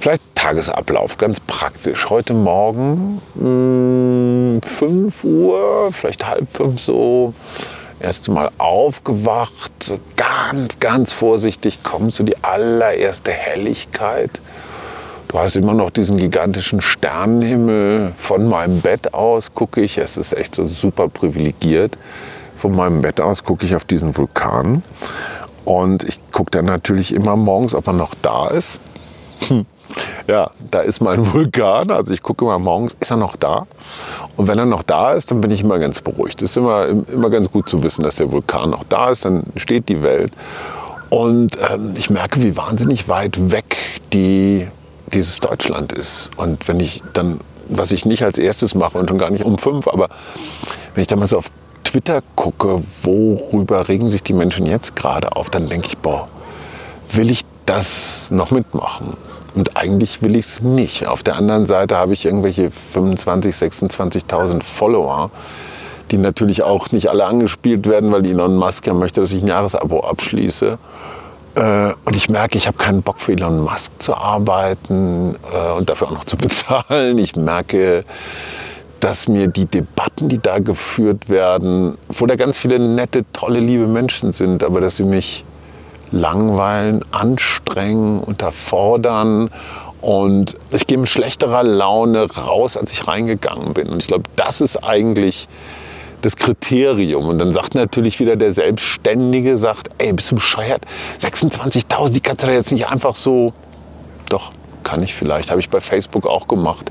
[0.00, 2.10] Vielleicht Tagesablauf, ganz praktisch.
[2.10, 7.34] Heute Morgen mh, hm, 5 Uhr, vielleicht halb fünf so,
[8.00, 14.40] erste Mal aufgewacht, so ganz, ganz vorsichtig kommt so die allererste Helligkeit.
[15.28, 18.12] Du hast immer noch diesen gigantischen Sternenhimmel.
[18.18, 21.96] Von meinem Bett aus gucke ich, es ist echt so super privilegiert.
[22.58, 24.82] Von meinem Bett aus gucke ich auf diesen Vulkan
[25.70, 28.80] und ich gucke dann natürlich immer morgens, ob er noch da ist.
[29.46, 29.66] Hm.
[30.26, 31.92] Ja, da ist mein Vulkan.
[31.92, 33.68] Also ich gucke immer morgens, ist er noch da?
[34.36, 36.42] Und wenn er noch da ist, dann bin ich immer ganz beruhigt.
[36.42, 39.24] Es ist immer, immer ganz gut zu wissen, dass der Vulkan noch da ist.
[39.24, 40.32] Dann steht die Welt.
[41.08, 43.76] Und ähm, ich merke, wie wahnsinnig weit weg
[44.12, 44.66] die,
[45.12, 46.32] dieses Deutschland ist.
[46.36, 49.56] Und wenn ich dann, was ich nicht als erstes mache und schon gar nicht um
[49.56, 50.08] fünf, aber
[50.94, 51.48] wenn ich dann mal so auf
[51.90, 56.28] Twitter gucke, worüber regen sich die Menschen jetzt gerade auf, dann denke ich, boah,
[57.12, 59.16] will ich das noch mitmachen?
[59.56, 61.08] Und eigentlich will ich es nicht.
[61.08, 65.32] Auf der anderen Seite habe ich irgendwelche 25.000, 26.000 Follower,
[66.12, 69.48] die natürlich auch nicht alle angespielt werden, weil Elon Musk ja möchte, dass ich ein
[69.48, 70.78] Jahresabo abschließe.
[71.56, 75.90] Äh, und ich merke, ich habe keinen Bock für Elon Musk zu arbeiten äh, und
[75.90, 77.18] dafür auch noch zu bezahlen.
[77.18, 78.04] Ich merke,
[79.00, 83.86] dass mir die Debatten, die da geführt werden, wo da ganz viele nette, tolle, liebe
[83.86, 85.44] Menschen sind, aber dass sie mich
[86.12, 89.50] langweilen, anstrengen, unterfordern
[90.00, 93.88] und ich gehe mit schlechterer Laune raus, als ich reingegangen bin.
[93.88, 95.46] Und ich glaube, das ist eigentlich
[96.22, 97.28] das Kriterium.
[97.28, 100.82] Und dann sagt natürlich wieder der Selbstständige, sagt, ey, bist du bescheuert?
[101.20, 103.52] 26.000, die kannst du da jetzt nicht einfach so...
[104.28, 104.52] Doch,
[104.84, 106.90] kann ich vielleicht, habe ich bei Facebook auch gemacht.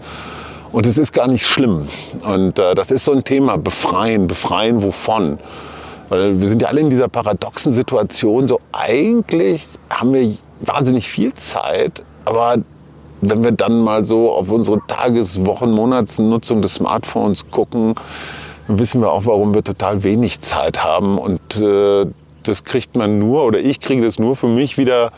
[0.71, 1.87] Und es ist gar nicht schlimm.
[2.23, 5.39] Und äh, das ist so ein Thema, befreien, befreien wovon?
[6.09, 11.33] Weil wir sind ja alle in dieser paradoxen Situation, so eigentlich haben wir wahnsinnig viel
[11.35, 12.57] Zeit, aber
[13.21, 17.95] wenn wir dann mal so auf unsere Tages-, Wochen-, Monatsnutzung des Smartphones gucken,
[18.67, 21.17] wissen wir auch, warum wir total wenig Zeit haben.
[21.17, 22.05] Und äh,
[22.43, 25.11] das kriegt man nur, oder ich kriege das nur für mich wieder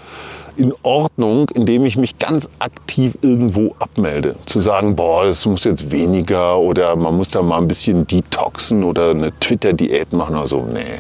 [0.57, 4.35] in Ordnung, indem ich mich ganz aktiv irgendwo abmelde.
[4.45, 8.83] Zu sagen, boah, das muss jetzt weniger oder man muss da mal ein bisschen detoxen
[8.83, 10.67] oder eine Twitter-Diät machen oder so.
[10.71, 10.99] Nee,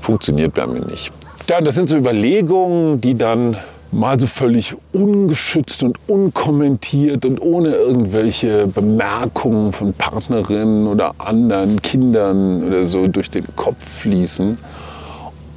[0.00, 1.12] funktioniert bei mir nicht.
[1.48, 3.56] Ja, das sind so Überlegungen, die dann
[3.90, 12.64] mal so völlig ungeschützt und unkommentiert und ohne irgendwelche Bemerkungen von Partnerinnen oder anderen Kindern
[12.64, 14.58] oder so durch den Kopf fließen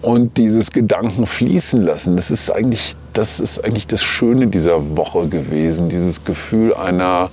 [0.01, 2.15] und dieses Gedanken fließen lassen.
[2.15, 7.29] Das ist eigentlich das, ist eigentlich das Schöne dieser Woche gewesen, dieses Gefühl einer,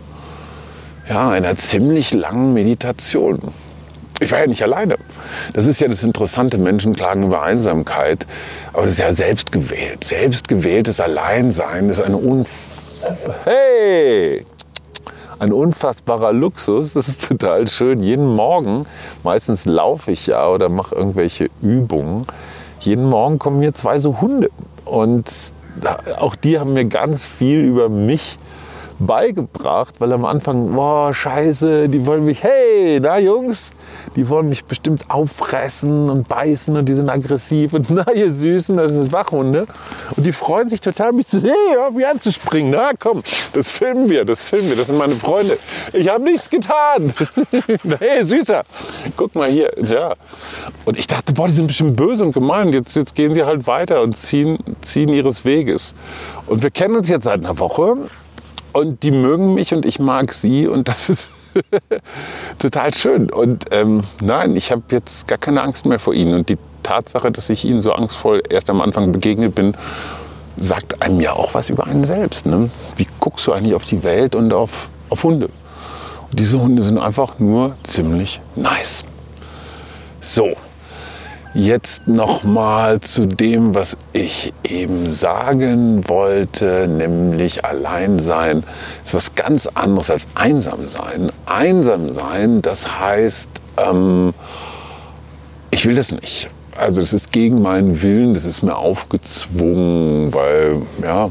[1.08, 3.40] ja, einer ziemlich langen Meditation.
[4.20, 4.96] Ich war ja nicht alleine.
[5.52, 6.58] Das ist ja das Interessante.
[6.58, 8.26] Menschen klagen über Einsamkeit,
[8.72, 10.02] aber das ist ja selbstgewählt.
[10.02, 12.48] Selbstgewähltes Alleinsein ist eine Unf
[13.44, 14.44] hey!
[15.38, 16.92] ein unfassbarer Luxus.
[16.92, 18.02] Das ist total schön.
[18.02, 18.86] Jeden Morgen,
[19.22, 22.26] meistens laufe ich ja oder mache irgendwelche Übungen
[22.80, 24.50] jeden Morgen kommen mir zwei so Hunde.
[24.84, 25.30] Und
[26.18, 28.38] auch die haben mir ganz viel über mich
[28.98, 33.70] beigebracht, weil am Anfang, boah, scheiße, die wollen mich, hey, na Jungs,
[34.16, 38.76] die wollen mich bestimmt auffressen und beißen und die sind aggressiv und na, ihr Süßen,
[38.76, 39.66] das sind Wachhunde.
[40.16, 42.72] Und die freuen sich total, mich zu, hey, auf mich anzuspringen.
[42.72, 43.22] Na komm,
[43.52, 45.58] das filmen wir, das filmen wir, das sind meine Freunde.
[45.92, 47.14] Ich habe nichts getan.
[47.98, 48.64] hey, Süßer,
[49.16, 49.70] guck mal hier.
[49.84, 50.14] Ja.
[50.84, 52.72] Und ich dachte, boah, die sind bestimmt böse und gemein.
[52.72, 55.94] Jetzt, jetzt gehen sie halt weiter und ziehen, ziehen ihres Weges.
[56.46, 57.96] Und wir kennen uns jetzt seit einer Woche
[58.72, 61.32] und die mögen mich und ich mag sie und das ist
[62.58, 63.30] total schön.
[63.30, 66.34] Und ähm, nein, ich habe jetzt gar keine Angst mehr vor ihnen.
[66.34, 69.74] Und die Tatsache, dass ich ihnen so angstvoll erst am Anfang begegnet bin,
[70.56, 72.46] sagt einem ja auch was über einen selbst.
[72.46, 72.70] Ne?
[72.96, 75.48] Wie guckst du eigentlich auf die Welt und auf, auf Hunde?
[76.30, 79.04] Und diese Hunde sind einfach nur ziemlich nice.
[80.20, 80.56] So,
[81.58, 88.62] Jetzt noch mal zu dem, was ich eben sagen wollte, nämlich Alleinsein
[89.04, 91.32] ist was ganz anderes als einsam sein.
[91.46, 94.32] Einsam sein, das heißt, ähm,
[95.72, 96.48] ich will das nicht.
[96.76, 101.28] Also das ist gegen meinen Willen, das ist mir aufgezwungen, weil ja,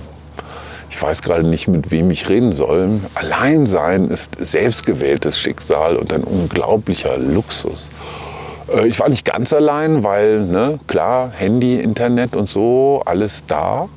[0.89, 2.99] ich weiß gerade nicht, mit wem ich reden soll.
[3.15, 7.87] Alleinsein ist selbstgewähltes Schicksal und ein unglaublicher Luxus.
[8.73, 13.89] Äh, ich war nicht ganz allein, weil, ne, klar, Handy, Internet und so, alles da.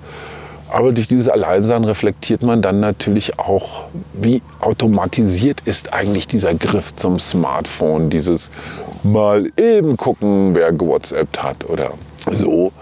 [0.70, 6.94] Aber durch dieses Alleinsein reflektiert man dann natürlich auch, wie automatisiert ist eigentlich dieser Griff
[6.94, 8.50] zum Smartphone, dieses
[9.02, 11.92] mal eben gucken, wer gewhatsappt hat oder
[12.28, 12.72] so.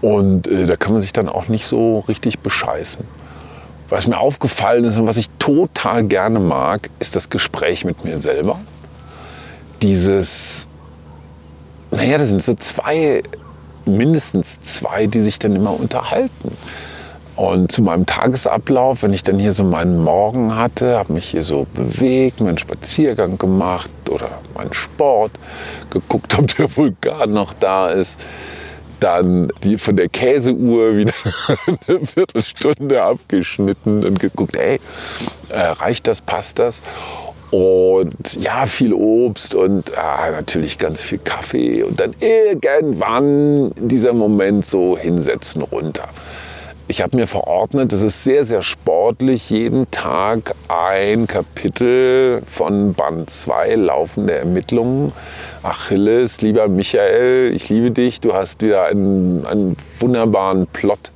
[0.00, 3.04] Und äh, da kann man sich dann auch nicht so richtig bescheißen.
[3.88, 8.18] Was mir aufgefallen ist und was ich total gerne mag, ist das Gespräch mit mir
[8.18, 8.58] selber.
[9.82, 10.66] Dieses
[11.92, 13.22] naja, das sind so zwei,
[13.84, 16.56] mindestens zwei, die sich dann immer unterhalten.
[17.36, 21.44] Und zu meinem Tagesablauf, wenn ich dann hier so meinen Morgen hatte, habe mich hier
[21.44, 25.32] so bewegt, meinen Spaziergang gemacht oder meinen Sport,
[25.90, 28.20] geguckt, ob der Vulkan noch da ist,
[29.00, 31.14] dann die von der Käseuhr wieder
[31.88, 34.78] eine Viertelstunde abgeschnitten und geguckt, ey,
[35.48, 36.82] äh, reicht das, passt das?
[37.52, 41.82] Und ja, viel Obst und ah, natürlich ganz viel Kaffee.
[41.82, 46.08] Und dann irgendwann dieser Moment so hinsetzen runter.
[46.88, 53.28] Ich habe mir verordnet, das ist sehr, sehr sportlich, jeden Tag ein Kapitel von Band
[53.28, 55.12] 2 laufende Ermittlungen.
[55.62, 61.11] Achilles, lieber Michael, ich liebe dich, du hast wieder einen, einen wunderbaren Plot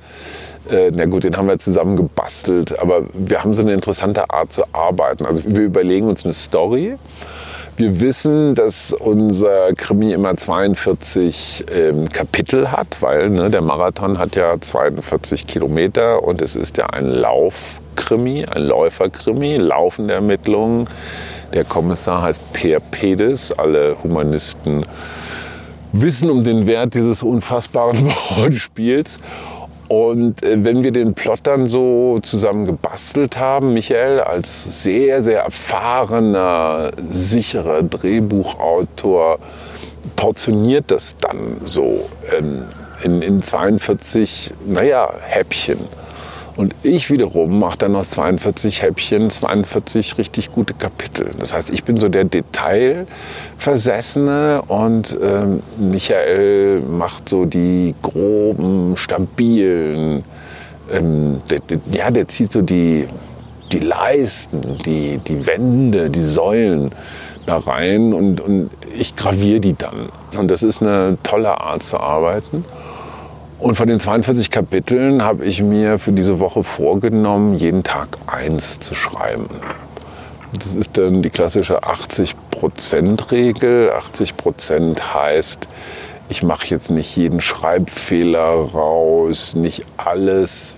[0.69, 4.53] äh, na gut, den haben wir zusammen gebastelt, aber wir haben so eine interessante Art
[4.53, 5.25] zu arbeiten.
[5.25, 6.95] Also wir überlegen uns eine Story.
[7.77, 14.35] Wir wissen, dass unser Krimi immer 42 ähm, Kapitel hat, weil ne, der Marathon hat
[14.35, 20.87] ja 42 Kilometer und es ist ja ein Laufkrimi, ein Läuferkrimi, laufende Ermittlungen.
[21.53, 23.51] Der Kommissar heißt Per Pedes.
[23.51, 24.83] Alle Humanisten
[25.91, 28.07] wissen um den Wert dieses unfassbaren
[28.37, 29.19] Wortspiels.
[29.87, 35.41] Und äh, wenn wir den Plot dann so zusammen gebastelt haben, Michael als sehr, sehr
[35.41, 39.39] erfahrener, sicherer Drehbuchautor
[40.15, 42.07] portioniert das dann so
[42.37, 42.63] ähm,
[43.03, 45.79] in, in 42, naja, Häppchen.
[46.57, 51.29] Und ich wiederum mache dann aus 42 Häppchen 42 richtig gute Kapitel.
[51.39, 60.23] Das heißt, ich bin so der Detailversessene und ähm, Michael macht so die groben, stabilen,
[60.91, 63.07] ähm, der, der, ja, der zieht so die,
[63.71, 66.89] die Leisten, die, die Wände, die Säulen
[67.45, 70.09] da rein und, und ich graviere die dann.
[70.35, 72.65] Und das ist eine tolle Art zu arbeiten.
[73.59, 78.79] Und von den 42 Kapiteln habe ich mir für diese Woche vorgenommen, jeden Tag eins
[78.79, 79.49] zu schreiben.
[80.53, 83.91] Das ist dann die klassische 80-Prozent-Regel.
[83.91, 85.67] 80 Prozent heißt,
[86.29, 90.75] ich mache jetzt nicht jeden Schreibfehler raus, nicht alles,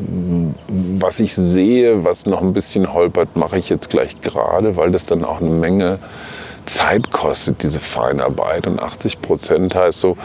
[1.00, 5.04] was ich sehe, was noch ein bisschen holpert, mache ich jetzt gleich gerade, weil das
[5.06, 6.00] dann auch eine Menge
[6.66, 8.68] Zeit kostet, diese Feinarbeit.
[8.68, 10.16] Und 80 Prozent heißt so,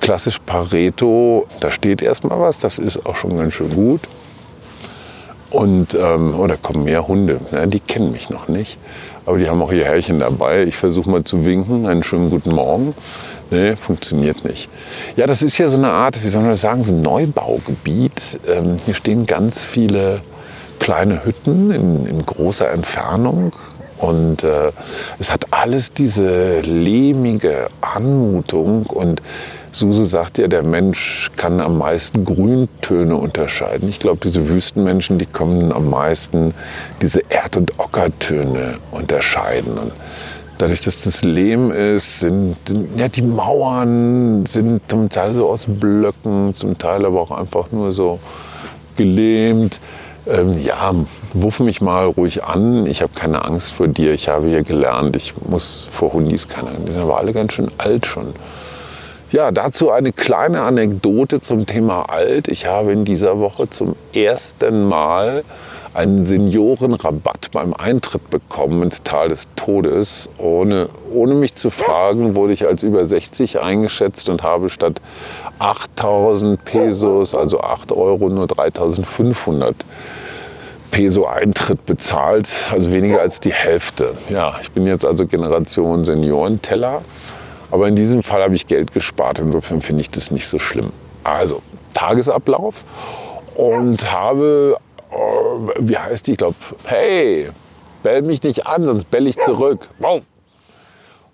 [0.00, 4.00] klassisch Pareto, da steht erstmal was, das ist auch schon ganz schön gut.
[5.50, 8.76] Und ähm, oh, da kommen mehr Hunde, ja, die kennen mich noch nicht,
[9.24, 10.64] aber die haben auch ihr Herrchen dabei.
[10.64, 12.94] Ich versuche mal zu winken, einen schönen guten Morgen.
[13.50, 14.68] Nee, funktioniert nicht.
[15.16, 18.40] Ja, das ist ja so eine Art, wie soll man das sagen, so ein Neubaugebiet.
[18.48, 20.22] Ähm, hier stehen ganz viele
[20.80, 23.52] kleine Hütten in, in großer Entfernung.
[23.98, 24.72] Und äh,
[25.18, 29.22] es hat alles diese lehmige Anmutung und
[29.74, 33.88] Suse sagt ja, der Mensch kann am meisten Grüntöne unterscheiden.
[33.88, 36.54] Ich glaube, diese Wüstenmenschen, die können am meisten
[37.02, 39.76] diese Erd- und Ockertöne unterscheiden.
[39.76, 39.90] Und
[40.58, 42.56] dadurch, dass das Lehm ist, sind
[42.96, 47.92] ja, die Mauern sind zum Teil so aus Blöcken, zum Teil aber auch einfach nur
[47.92, 48.20] so
[48.96, 49.80] gelähmt.
[50.28, 50.94] Ähm, ja,
[51.32, 52.86] wuff mich mal ruhig an.
[52.86, 54.12] Ich habe keine Angst vor dir.
[54.12, 56.70] Ich habe hier gelernt, ich muss vor Hundis keine.
[56.86, 58.34] Die sind aber alle ganz schön alt schon.
[59.34, 62.46] Ja, dazu eine kleine Anekdote zum Thema alt.
[62.46, 65.42] Ich habe in dieser Woche zum ersten Mal
[65.92, 70.30] einen Seniorenrabatt beim Eintritt bekommen ins Tal des Todes.
[70.38, 75.00] Ohne, ohne mich zu fragen, wurde ich als über 60 eingeschätzt und habe statt
[75.58, 79.74] 8000 Pesos, also 8 Euro, nur 3500
[80.92, 84.14] Peso Eintritt bezahlt, also weniger als die Hälfte.
[84.28, 87.02] Ja, ich bin jetzt also Generation Seniorenteller,
[87.74, 90.92] aber in diesem Fall habe ich Geld gespart, insofern finde ich das nicht so schlimm.
[91.24, 91.60] Also,
[91.92, 92.84] Tagesablauf
[93.56, 94.76] und habe
[95.10, 96.32] äh, wie heißt die?
[96.32, 96.54] Ich glaube,
[96.84, 97.48] hey,
[98.04, 99.88] bell mich nicht an, sonst bell ich zurück.
[99.98, 100.22] Wow.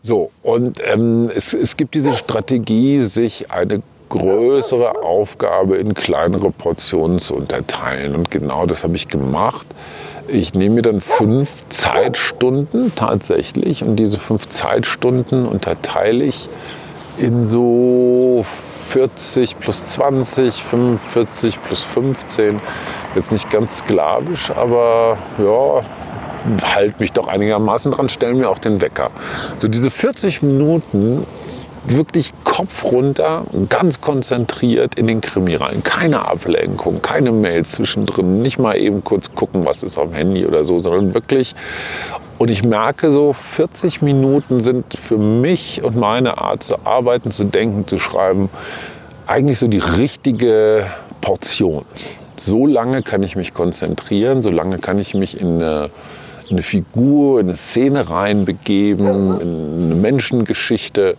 [0.00, 7.18] So, und ähm, es, es gibt diese Strategie, sich eine größere Aufgabe in kleinere Portionen
[7.18, 8.14] zu unterteilen.
[8.14, 9.66] Und genau das habe ich gemacht.
[10.32, 16.48] Ich nehme mir dann fünf Zeitstunden tatsächlich und diese fünf Zeitstunden unterteile ich
[17.18, 22.60] in so 40 plus 20, 45 plus 15.
[23.14, 25.82] Jetzt nicht ganz sklavisch, aber ja,
[26.74, 29.10] halt mich doch einigermaßen dran, stellen mir auch den Wecker.
[29.58, 31.26] So diese 40 Minuten
[31.84, 35.82] wirklich Kopf runter, ganz konzentriert in den Krimi rein.
[35.82, 40.64] Keine Ablenkung, keine Mails zwischendrin, nicht mal eben kurz gucken, was ist dem Handy oder
[40.64, 41.54] so, sondern wirklich.
[42.38, 47.44] Und ich merke so, 40 Minuten sind für mich und meine Art zu arbeiten, zu
[47.44, 48.48] denken, zu schreiben,
[49.26, 50.86] eigentlich so die richtige
[51.20, 51.84] Portion.
[52.36, 55.90] So lange kann ich mich konzentrieren, so lange kann ich mich in eine,
[56.48, 59.06] in eine Figur, in eine Szene reinbegeben,
[59.40, 61.16] in eine Menschengeschichte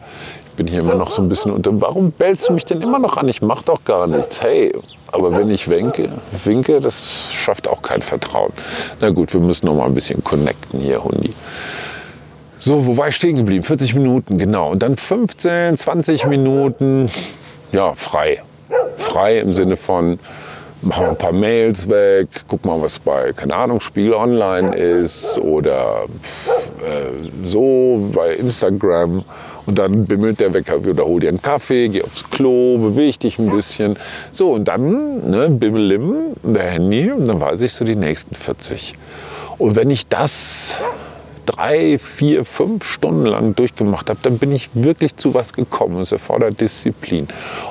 [0.55, 1.79] bin hier immer noch so ein bisschen unter.
[1.81, 3.27] Warum bellst du mich denn immer noch an?
[3.27, 4.41] Ich mach doch gar nichts.
[4.41, 4.73] Hey,
[5.11, 6.09] aber wenn ich winke,
[6.43, 8.53] winke, das schafft auch kein Vertrauen.
[8.99, 11.33] Na gut, wir müssen noch mal ein bisschen connecten hier, Hundi.
[12.59, 13.63] So, wo war ich stehen geblieben?
[13.63, 14.71] 40 Minuten, genau.
[14.71, 17.09] Und dann 15, 20 Minuten,
[17.71, 18.41] ja, frei.
[18.97, 20.19] Frei im Sinne von,
[20.81, 26.03] machen ein paar Mails weg, guck mal, was bei, keine Ahnung, Spiel online ist oder
[26.83, 29.23] äh, so bei Instagram.
[29.66, 33.39] Und dann bimmelt der Wecker wieder, hol dir einen Kaffee, geh aufs Klo, beweg dich
[33.39, 33.95] ein bisschen.
[34.32, 38.95] So, und dann ne, bimmelim, der Handy, und dann weiß ich so die nächsten 40.
[39.57, 40.76] Und wenn ich das
[41.45, 46.01] drei, vier, fünf Stunden lang durchgemacht habe, dann bin ich wirklich zu was gekommen.
[46.01, 47.28] Es erfordert Disziplin.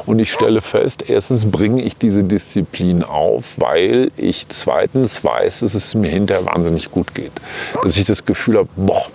[0.06, 5.74] Und ich stelle fest, erstens bringe ich diese Disziplin auf, weil ich zweitens weiß, dass
[5.74, 7.32] es mir hinterher wahnsinnig gut geht.
[7.82, 9.06] Dass ich das Gefühl habe, boah,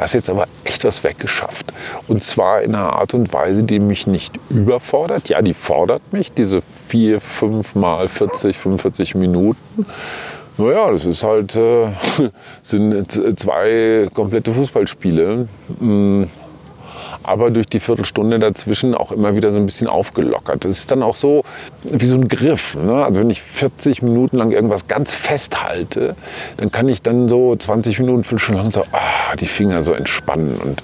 [0.00, 1.74] da ist jetzt aber echt was weggeschafft.
[2.08, 5.28] Und zwar in einer Art und Weise, die mich nicht überfordert.
[5.28, 9.84] Ja, die fordert mich, diese vier, fünf mal 40, 45 Minuten.
[10.56, 11.88] Naja, das ist halt, äh,
[12.62, 15.48] sind zwei komplette Fußballspiele.
[17.30, 20.64] Aber durch die Viertelstunde dazwischen auch immer wieder so ein bisschen aufgelockert.
[20.64, 21.44] Das ist dann auch so
[21.84, 22.76] wie so ein Griff.
[22.76, 23.04] Ne?
[23.04, 26.16] Also wenn ich 40 Minuten lang irgendwas ganz festhalte,
[26.56, 30.56] dann kann ich dann so 20 Minuten, Viertelstunde lang so ah, die Finger so entspannen
[30.56, 30.82] und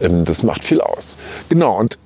[0.00, 1.18] ähm, das macht viel aus.
[1.48, 1.98] Genau, und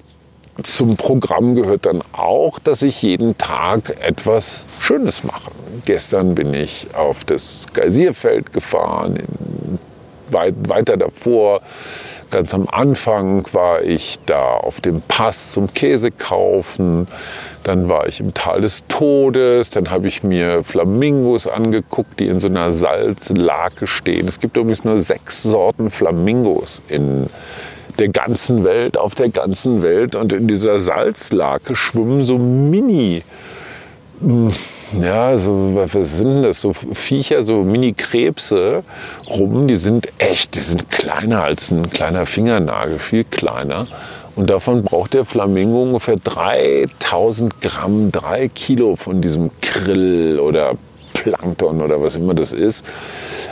[0.63, 5.51] zum Programm gehört dann auch, dass ich jeden Tag etwas Schönes mache.
[5.85, 9.19] Gestern bin ich auf das Geysirfeld gefahren,
[10.31, 11.61] weit, weiter davor
[12.31, 17.07] Ganz am Anfang war ich da auf dem Pass zum Käse kaufen.
[17.63, 19.71] Dann war ich im Tal des Todes.
[19.71, 24.29] Dann habe ich mir Flamingos angeguckt, die in so einer Salzlake stehen.
[24.29, 27.29] Es gibt übrigens nur sechs Sorten Flamingos in
[27.99, 30.15] der ganzen Welt, auf der ganzen Welt.
[30.17, 33.23] Und in dieser Salzlake schwimmen so Mini
[34.21, 34.53] hm,
[35.01, 36.61] ja, so, was sind das?
[36.61, 38.83] So Viecher, so Mini-Krebse
[39.29, 43.87] rum, die sind echt, die sind kleiner als ein kleiner Fingernagel, viel kleiner.
[44.37, 50.75] Und davon braucht der Flamingo ungefähr 3000 Gramm, drei Kilo von diesem Krill oder
[51.27, 52.85] Plankton oder was immer das ist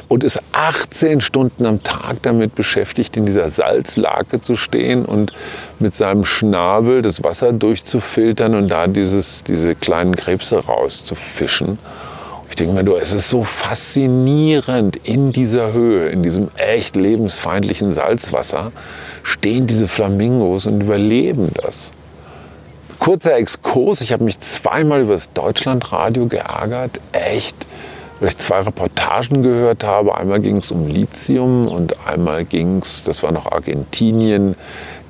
[0.08, 5.32] und ist 18 Stunden am Tag damit beschäftigt, in dieser Salzlake zu stehen und
[5.80, 11.78] mit seinem Schnabel das Wasser durchzufiltern und da dieses, diese kleinen Krebse rauszufischen.
[12.48, 17.92] Ich denke mir, du, es ist so faszinierend in dieser Höhe, in diesem echt lebensfeindlichen
[17.92, 18.70] Salzwasser,
[19.24, 21.93] stehen diese Flamingos und überleben das.
[23.04, 27.00] Kurzer Exkurs, ich habe mich zweimal über das Deutschlandradio geärgert.
[27.12, 27.54] Echt,
[28.18, 30.16] weil ich zwei Reportagen gehört habe.
[30.16, 34.54] Einmal ging es um Lithium und einmal ging es, das war noch Argentinien,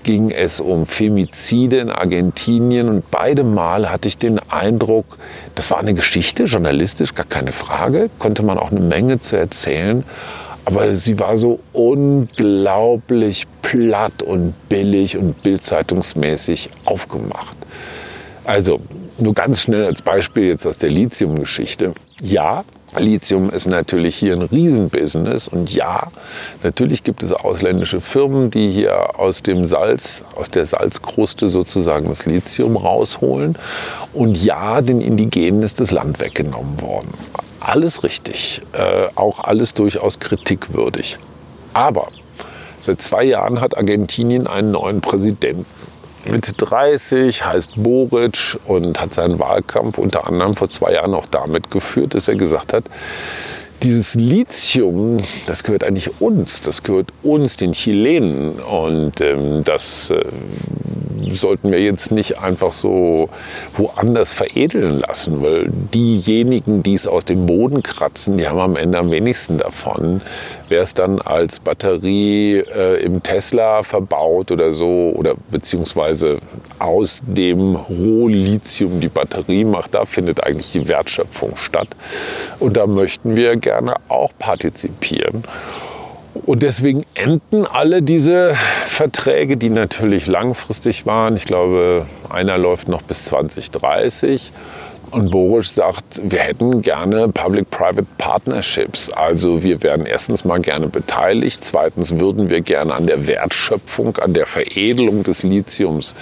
[0.03, 2.89] ging es um Femizide in Argentinien.
[2.89, 5.17] Und beide Mal hatte ich den Eindruck,
[5.55, 10.03] das war eine Geschichte, journalistisch, gar keine Frage, konnte man auch eine Menge zu erzählen.
[10.65, 17.57] Aber sie war so unglaublich platt und billig und bildzeitungsmäßig aufgemacht.
[18.45, 18.81] Also
[19.19, 21.95] nur ganz schnell als Beispiel jetzt aus der Lithium-Geschichte.
[22.23, 22.65] Ja,
[22.99, 26.13] Lithium ist natürlich hier ein Riesenbusiness und ja,
[26.63, 32.27] natürlich gibt es ausländische Firmen, die hier aus dem Salz, aus der Salzkruste sozusagen das
[32.27, 33.57] Lithium rausholen
[34.13, 37.13] und ja, den Indigenen ist das Land weggenommen worden.
[37.61, 41.17] Alles richtig, äh, auch alles durchaus kritikwürdig.
[41.73, 42.09] Aber
[42.79, 45.67] seit zwei Jahren hat Argentinien einen neuen Präsidenten.
[46.31, 51.71] Mitte 30, heißt Boric und hat seinen Wahlkampf unter anderem vor zwei Jahren auch damit
[51.71, 52.85] geführt, dass er gesagt hat,
[53.83, 58.53] dieses Lithium, das gehört eigentlich uns, das gehört uns, den Chilenen.
[58.53, 60.25] Und ähm, das äh,
[61.31, 63.29] sollten wir jetzt nicht einfach so
[63.77, 68.99] woanders veredeln lassen, weil diejenigen, die es aus dem Boden kratzen, die haben am Ende
[68.99, 70.23] am wenigsten davon.
[70.69, 76.39] Wer es dann als Batterie äh, im Tesla verbaut oder so, oder beziehungsweise
[76.79, 81.89] aus dem Rohlithium die Batterie macht, da findet eigentlich die Wertschöpfung statt.
[82.61, 85.45] Und da möchten wir gerne auch partizipieren.
[86.47, 88.57] Und deswegen enden alle diese
[88.87, 91.37] Verträge, die natürlich langfristig waren.
[91.37, 94.51] Ich glaube, einer läuft noch bis 2030.
[95.15, 99.11] Und Boris sagt, wir hätten gerne Public-Private Partnerships.
[99.11, 101.65] Also wir wären erstens mal gerne beteiligt.
[101.65, 106.17] Zweitens würden wir gerne an der Wertschöpfung, an der Veredelung des Lithiums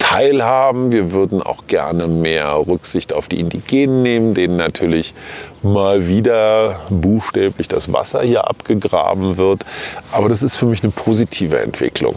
[0.00, 0.90] teilhaben.
[0.90, 5.14] Wir würden auch gerne mehr Rücksicht auf die Indigenen nehmen, denen natürlich
[5.62, 9.64] mal wieder buchstäblich das Wasser hier abgegraben wird.
[10.10, 12.16] Aber das ist für mich eine positive Entwicklung.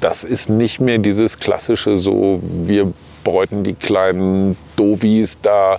[0.00, 2.94] Das ist nicht mehr dieses klassische so, wir
[3.26, 5.78] beuten die kleinen Dovis da,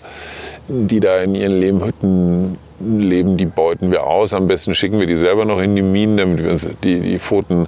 [0.67, 4.33] die da in ihren Lehmhütten leben, die beuten wir aus.
[4.33, 7.67] Am besten schicken wir die selber noch in die Minen, damit wir die, die Pfoten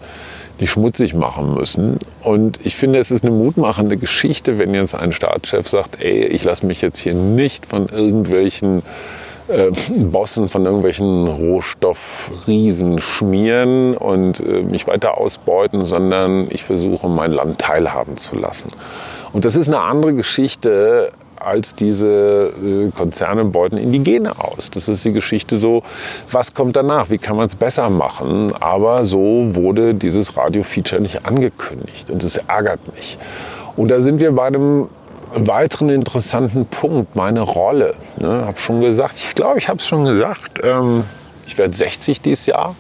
[0.60, 1.98] nicht schmutzig machen müssen.
[2.22, 6.44] Und ich finde, es ist eine mutmachende Geschichte, wenn jetzt ein Staatschef sagt, ey, ich
[6.44, 8.84] lasse mich jetzt hier nicht von irgendwelchen
[9.48, 17.32] äh, Bossen, von irgendwelchen Rohstoffriesen schmieren und äh, mich weiter ausbeuten, sondern ich versuche, mein
[17.32, 18.72] Land teilhaben zu lassen.
[19.34, 24.70] Und das ist eine andere Geschichte als diese äh, Konzerne beuten Indigene aus.
[24.72, 25.84] Das ist die Geschichte so,
[26.32, 28.54] was kommt danach, wie kann man es besser machen.
[28.60, 33.18] Aber so wurde dieses Radio-Feature nicht angekündigt und es ärgert mich.
[33.76, 34.90] Und da sind wir bei einem
[35.34, 37.94] weiteren interessanten Punkt, meine Rolle.
[38.20, 41.04] Ne, habe schon gesagt, ich glaube, ich habe es schon gesagt, ähm,
[41.46, 42.76] ich werde 60 dieses Jahr.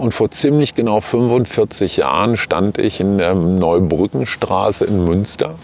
[0.00, 5.56] Und vor ziemlich genau 45 Jahren stand ich in der Neubrückenstraße in Münster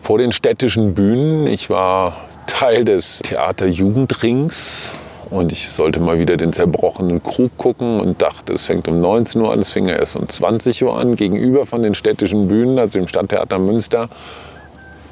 [0.00, 1.48] vor den städtischen Bühnen.
[1.48, 4.92] Ich war Teil des Theaterjugendrings
[5.30, 9.42] und ich sollte mal wieder den zerbrochenen Krug gucken und dachte, es fängt um 19
[9.42, 11.16] Uhr an, es fing erst um 20 Uhr an.
[11.16, 14.08] Gegenüber von den städtischen Bühnen, also im Stadttheater Münster,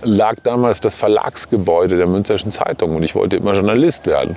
[0.04, 4.36] lag damals das Verlagsgebäude der Münsterschen Zeitung und ich wollte immer Journalist werden.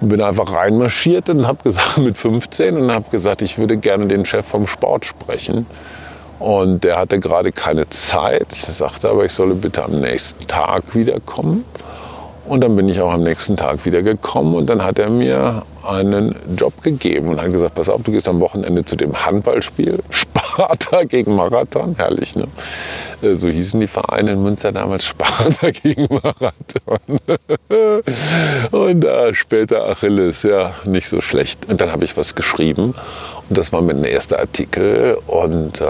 [0.00, 4.06] Und bin einfach reinmarschiert und habe gesagt, mit 15 und habe gesagt, ich würde gerne
[4.06, 5.66] den Chef vom Sport sprechen.
[6.38, 11.64] Und der hatte gerade keine Zeit, sagte aber, ich solle bitte am nächsten Tag wiederkommen.
[12.46, 15.62] Und dann bin ich auch am nächsten Tag wieder gekommen und dann hat er mir
[15.84, 19.98] einen Job gegeben und hat gesagt, pass auf, du gehst am Wochenende zu dem Handballspiel,
[20.10, 22.46] Sparta gegen Marathon, herrlich, ne?
[23.22, 27.20] Äh, so hießen die Vereine in Münster damals, Sparta gegen Marathon.
[28.70, 31.68] und äh, später Achilles, ja, nicht so schlecht.
[31.68, 32.94] Und dann habe ich was geschrieben
[33.48, 35.84] und das war mein erster Artikel und äh,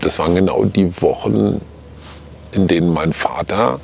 [0.00, 1.60] das waren genau die Wochen,
[2.52, 3.80] in denen mein Vater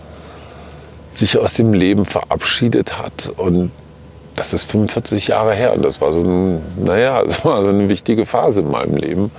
[1.13, 3.33] sich aus dem Leben verabschiedet hat.
[3.37, 3.71] Und
[4.35, 5.73] das ist 45 Jahre her.
[5.75, 9.31] Und das war so, ein, naja, das war so eine wichtige Phase in meinem Leben.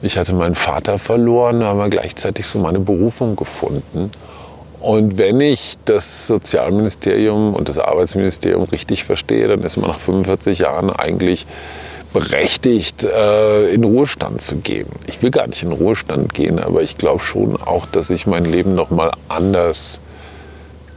[0.00, 4.12] Ich hatte meinen Vater verloren, aber gleichzeitig so meine Berufung gefunden.
[4.80, 10.60] Und wenn ich das Sozialministerium und das Arbeitsministerium richtig verstehe, dann ist man nach 45
[10.60, 11.46] Jahren eigentlich
[12.12, 14.88] berechtigt, äh, in Ruhestand zu gehen.
[15.08, 18.44] Ich will gar nicht in Ruhestand gehen, aber ich glaube schon auch, dass ich mein
[18.44, 20.00] Leben noch mal anders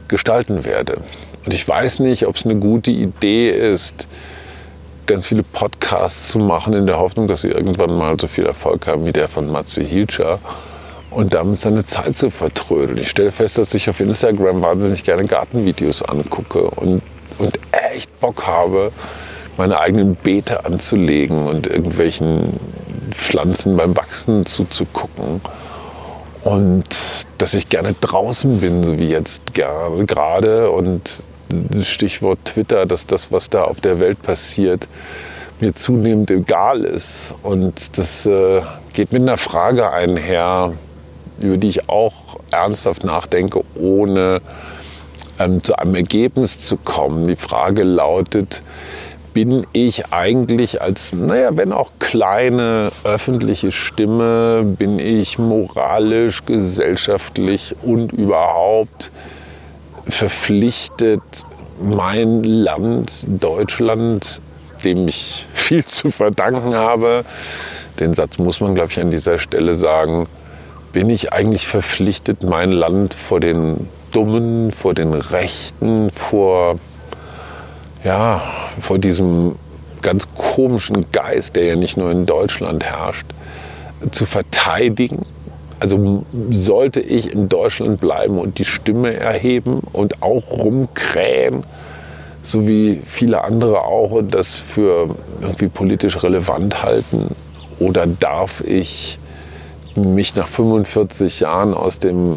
[0.08, 0.98] gestalten werde.
[1.44, 4.06] Und ich weiß nicht, ob es eine gute Idee ist,
[5.06, 8.86] ganz viele Podcasts zu machen, in der Hoffnung, dass sie irgendwann mal so viel Erfolg
[8.86, 10.38] haben wie der von Matze Hilscher
[11.10, 12.98] und damit seine Zeit zu vertrödeln.
[12.98, 17.02] Ich stelle fest, dass ich auf Instagram wahnsinnig gerne Gartenvideos angucke und,
[17.38, 18.92] und echt Bock habe,
[19.56, 22.58] meine eigenen Beete anzulegen und irgendwelchen
[23.10, 25.40] Pflanzen beim Wachsen zuzugucken.
[26.44, 26.84] Und
[27.38, 30.70] dass ich gerne draußen bin, so wie jetzt gerade.
[30.70, 31.22] Und
[31.82, 34.88] Stichwort Twitter, dass das, was da auf der Welt passiert,
[35.60, 37.34] mir zunehmend egal ist.
[37.42, 40.72] Und das äh, geht mit einer Frage einher,
[41.40, 44.40] über die ich auch ernsthaft nachdenke, ohne
[45.38, 47.26] ähm, zu einem Ergebnis zu kommen.
[47.26, 48.62] Die Frage lautet,
[49.32, 58.12] bin ich eigentlich als, naja, wenn auch kleine öffentliche Stimme, bin ich moralisch, gesellschaftlich und
[58.12, 59.10] überhaupt
[60.08, 61.22] verpflichtet,
[61.80, 64.40] mein Land, Deutschland,
[64.84, 67.24] dem ich viel zu verdanken habe,
[68.00, 70.26] den Satz muss man, glaube ich, an dieser Stelle sagen,
[70.92, 76.78] bin ich eigentlich verpflichtet, mein Land vor den Dummen, vor den Rechten, vor,
[78.04, 78.42] ja,
[78.80, 79.56] vor diesem
[80.02, 83.26] ganz komischen Geist, der ja nicht nur in Deutschland herrscht,
[84.10, 85.24] zu verteidigen.
[85.82, 91.64] Also sollte ich in Deutschland bleiben und die Stimme erheben und auch rumkrähen,
[92.44, 97.34] so wie viele andere auch und das für irgendwie politisch relevant halten?
[97.80, 99.18] Oder darf ich
[99.96, 102.36] mich nach 45 Jahren aus dem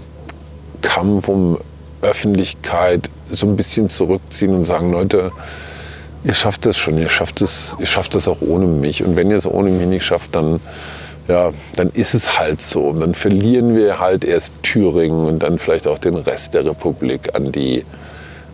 [0.82, 1.60] Kampf um
[2.02, 5.32] Öffentlichkeit so ein bisschen zurückziehen und sagen, Leute,
[6.24, 9.04] ihr schafft das schon, ihr schafft es, ihr schafft das auch ohne mich.
[9.04, 10.60] Und wenn ihr es ohne mich nicht schafft, dann,
[11.28, 12.82] ja, dann ist es halt so.
[12.82, 17.36] Und dann verlieren wir halt erst Thüringen und dann vielleicht auch den Rest der Republik
[17.36, 17.84] an die,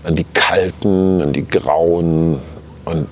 [0.04, 2.40] an die Kalten, an die Grauen.
[2.86, 3.08] Und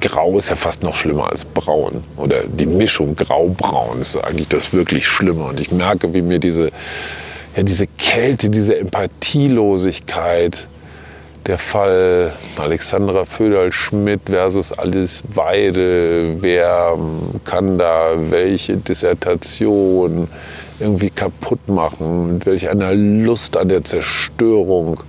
[0.00, 2.04] Grau ist ja fast noch schlimmer als Braun.
[2.16, 5.44] Oder die Mischung Grau-Braun ist eigentlich das wirklich Schlimme.
[5.44, 6.70] Und ich merke, wie mir diese,
[7.56, 10.66] ja, diese Kälte, diese Empathielosigkeit,
[11.46, 16.96] der Fall Alexandra Föderl-Schmidt versus Alice Weide, wer
[17.44, 20.28] kann da welche Dissertation
[20.78, 25.00] irgendwie kaputt machen, mit welch einer Lust an der Zerstörung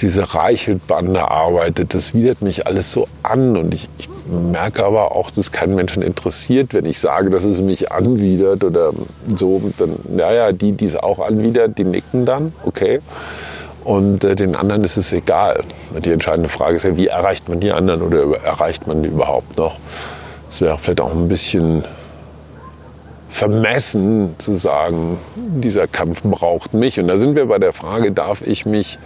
[0.00, 3.56] diese Reichelt-Bande arbeitet, das widert mich alles so an.
[3.56, 7.60] Und ich, ich merke aber auch, dass kein Menschen interessiert, wenn ich sage, dass es
[7.60, 8.92] mich anwidert oder
[9.34, 9.60] so.
[9.78, 13.00] Dann, naja, die, die es auch anwidert, die nicken dann, okay.
[13.84, 15.62] Und äh, den anderen ist es egal.
[16.04, 19.56] Die entscheidende Frage ist ja, wie erreicht man die anderen oder erreicht man die überhaupt
[19.56, 19.78] noch?
[20.48, 21.84] Es wäre vielleicht auch ein bisschen
[23.30, 26.98] vermessen zu sagen, dieser Kampf braucht mich.
[26.98, 28.98] Und da sind wir bei der Frage, darf ich mich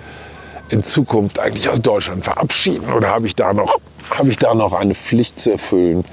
[0.71, 3.79] in Zukunft eigentlich aus Deutschland verabschieden oder habe ich da noch,
[4.11, 6.05] habe ich da noch eine Pflicht zu erfüllen?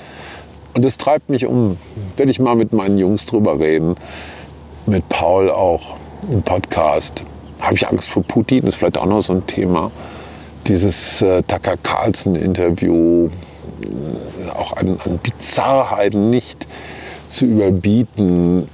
[0.74, 1.78] Und das treibt mich um.
[2.18, 3.95] Werde ich mal mit meinen Jungs drüber reden,
[4.86, 5.95] mit Paul auch
[6.32, 7.24] im Podcast.
[7.62, 8.66] Habe ich Angst vor Putin?
[8.66, 9.91] Das ist vielleicht auch noch so ein Thema.
[10.68, 16.68] Dieses äh, Tucker Carlson-Interview, äh, auch an, an Bizarrheiten nicht
[17.30, 18.68] zu überbieten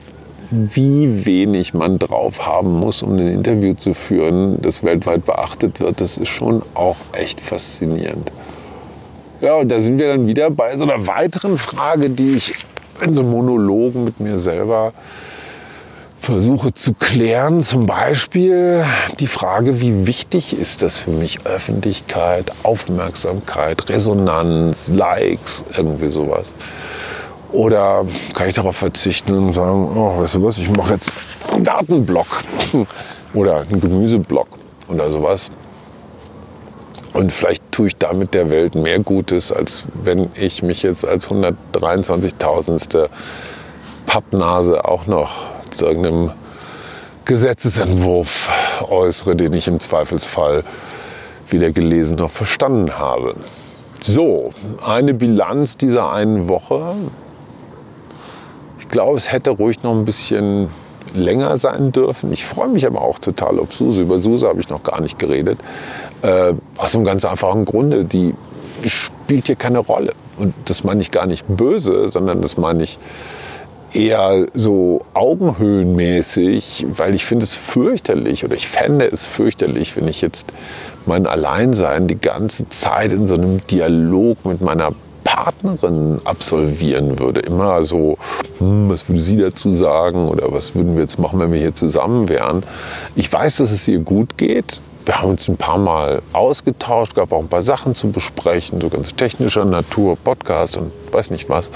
[0.50, 6.00] wie wenig man drauf haben muss, um ein Interview zu führen, das weltweit beachtet wird,
[6.00, 8.32] das ist schon auch echt faszinierend.
[9.42, 12.56] Ja, und da sind wir dann wieder bei so einer weiteren Frage, die ich
[13.04, 14.94] in so Monologen mit mir selber
[16.20, 17.62] versuche zu klären.
[17.62, 18.84] Zum Beispiel
[19.20, 21.46] die Frage, wie wichtig ist das für mich?
[21.46, 26.54] Öffentlichkeit, Aufmerksamkeit, Resonanz, Likes, irgendwie sowas.
[27.52, 31.12] Oder kann ich darauf verzichten und sagen, oh, weißt du was, ich mache jetzt
[31.52, 32.28] einen Gartenblock
[33.34, 34.48] oder einen Gemüseblock
[34.90, 35.50] oder sowas.
[37.14, 41.30] Und vielleicht tue ich damit der Welt mehr Gutes, als wenn ich mich jetzt als
[41.30, 43.10] 123.000.
[44.08, 45.47] Pappnase auch noch
[45.82, 46.32] irgendeinem
[47.26, 48.50] Gesetzesentwurf
[48.90, 50.64] äußere, den ich im Zweifelsfall
[51.50, 53.36] weder gelesen noch verstanden habe.
[54.02, 54.52] So,
[54.86, 56.96] eine Bilanz dieser einen Woche.
[58.80, 60.70] Ich glaube, es hätte ruhig noch ein bisschen
[61.14, 62.32] länger sein dürfen.
[62.32, 64.04] Ich freue mich aber auch total auf Suse.
[64.04, 65.60] Über Suse habe ich noch gar nicht geredet.
[66.22, 68.06] Äh, aus einem ganz einfachen Grunde.
[68.06, 68.34] Die
[68.86, 70.14] spielt hier keine Rolle.
[70.38, 73.00] Und das meine ich gar nicht böse, sondern das meine ich
[73.94, 80.22] eher so augenhöhenmäßig, weil ich finde es fürchterlich oder ich fände es fürchterlich, wenn ich
[80.22, 80.48] jetzt
[81.06, 84.92] mein Alleinsein die ganze Zeit in so einem Dialog mit meiner
[85.24, 87.42] Partnerin absolvieren würde.
[87.42, 88.18] Immer so,
[88.60, 91.76] hm, was würde sie dazu sagen oder was würden wir jetzt machen, wenn wir hier
[91.76, 92.64] zusammen wären.
[93.16, 94.80] Ich weiß, dass es ihr gut geht.
[95.06, 98.90] Wir haben uns ein paar Mal ausgetauscht, gab auch ein paar Sachen zu besprechen, so
[98.90, 101.70] ganz technischer Natur, Podcast und weiß nicht was.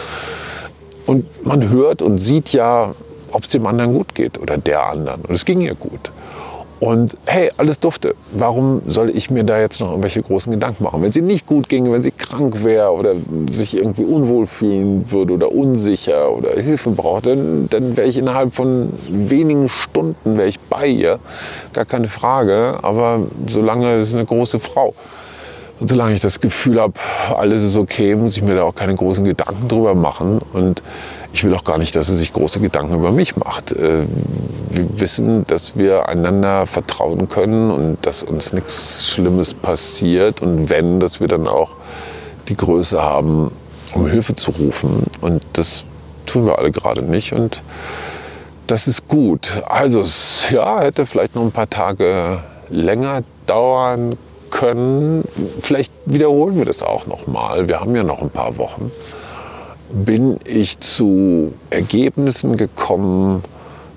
[1.05, 2.93] Und man hört und sieht ja,
[3.31, 5.21] ob es dem anderen gut geht oder der anderen.
[5.21, 6.11] Und es ging ihr gut.
[6.81, 8.15] Und hey, alles dufte.
[8.31, 11.03] Warum soll ich mir da jetzt noch irgendwelche großen Gedanken machen?
[11.03, 13.13] Wenn sie nicht gut ginge, wenn sie krank wäre oder
[13.51, 18.55] sich irgendwie unwohl fühlen würde oder unsicher oder Hilfe braucht, dann, dann wäre ich innerhalb
[18.55, 21.19] von wenigen Stunden wäre ich bei ihr.
[21.73, 22.79] Gar keine Frage.
[22.81, 24.95] Aber solange ist eine große Frau.
[25.81, 26.93] Und solange ich das Gefühl habe,
[27.35, 30.39] alles ist okay, muss ich mir da auch keine großen Gedanken drüber machen.
[30.53, 30.83] Und
[31.33, 33.71] ich will auch gar nicht, dass sie sich große Gedanken über mich macht.
[33.71, 34.03] Äh,
[34.69, 40.43] wir wissen, dass wir einander vertrauen können und dass uns nichts Schlimmes passiert.
[40.43, 41.71] Und wenn, dass wir dann auch
[42.47, 43.49] die Größe haben,
[43.95, 45.07] um Hilfe zu rufen.
[45.19, 45.85] Und das
[46.27, 47.33] tun wir alle gerade nicht.
[47.33, 47.63] Und
[48.67, 49.63] das ist gut.
[49.67, 50.05] Also,
[50.51, 54.15] ja, hätte vielleicht noch ein paar Tage länger dauern
[54.51, 55.23] können.
[55.59, 57.67] Vielleicht wiederholen wir das auch noch mal.
[57.67, 58.91] Wir haben ja noch ein paar Wochen.
[59.91, 63.43] Bin ich zu Ergebnissen gekommen,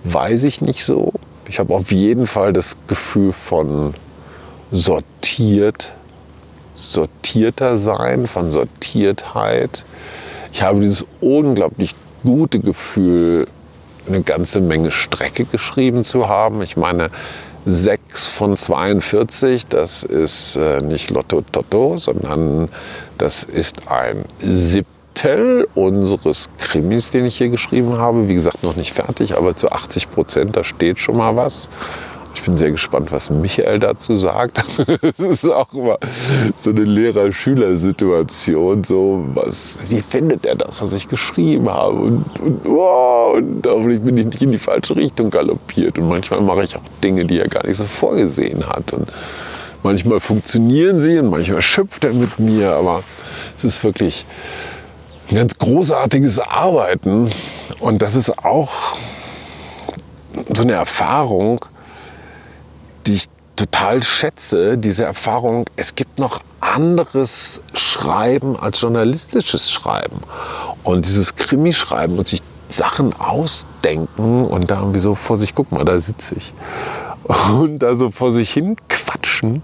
[0.04, 1.12] weiß ich nicht so.
[1.46, 3.94] Ich habe auf jeden Fall das Gefühl von
[4.70, 5.92] sortiert,
[6.74, 9.84] sortierter sein, von Sortiertheit.
[10.52, 11.94] Ich habe dieses unglaublich
[12.24, 13.46] gute Gefühl,
[14.08, 16.62] eine ganze Menge Strecke geschrieben zu haben.
[16.62, 17.10] Ich meine,
[17.66, 22.68] 6 von 42, das ist äh, nicht Lotto Toto, sondern
[23.16, 28.28] das ist ein Siebtel unseres Krimis, den ich hier geschrieben habe.
[28.28, 31.68] Wie gesagt, noch nicht fertig, aber zu 80 Prozent, da steht schon mal was.
[32.34, 34.58] Ich bin sehr gespannt, was Michael dazu sagt.
[35.02, 35.98] das ist auch immer
[36.60, 38.84] so eine Lehrer-Schüler-Situation.
[38.84, 39.24] So,
[39.88, 41.96] wie findet er das, was ich geschrieben habe?
[41.96, 45.96] Und, und, oh, und hoffentlich bin ich nicht in die falsche Richtung galoppiert.
[45.96, 48.92] Und manchmal mache ich auch Dinge, die er gar nicht so vorgesehen hat.
[48.92, 49.10] Und
[49.82, 52.72] manchmal funktionieren sie und manchmal schimpft er mit mir.
[52.72, 53.04] Aber
[53.56, 54.26] es ist wirklich
[55.30, 57.30] ein ganz großartiges Arbeiten.
[57.78, 58.96] Und das ist auch
[60.52, 61.64] so eine Erfahrung,
[63.06, 70.20] die ich total schätze, diese Erfahrung, es gibt noch anderes Schreiben als journalistisches Schreiben.
[70.82, 75.84] Und dieses Krimischreiben und sich Sachen ausdenken und da irgendwie so vor sich, guck mal,
[75.84, 76.52] da sitze ich.
[77.58, 79.62] Und da so vor sich hin quatschen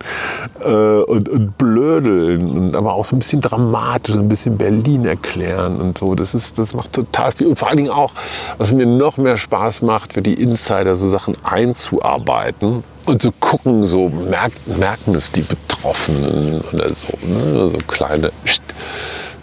[0.61, 0.71] äh,
[1.03, 5.99] und, und blödeln und aber auch so ein bisschen dramatisch, ein bisschen Berlin erklären und
[5.99, 6.15] so.
[6.15, 7.49] Das, ist, das macht total viel.
[7.49, 8.13] Und vor allen Dingen auch,
[8.57, 13.87] was mir noch mehr Spaß macht, für die Insider so Sachen einzuarbeiten und zu gucken,
[13.87, 17.69] so merken, merken es die Betroffenen oder so, ne?
[17.69, 18.31] so kleine.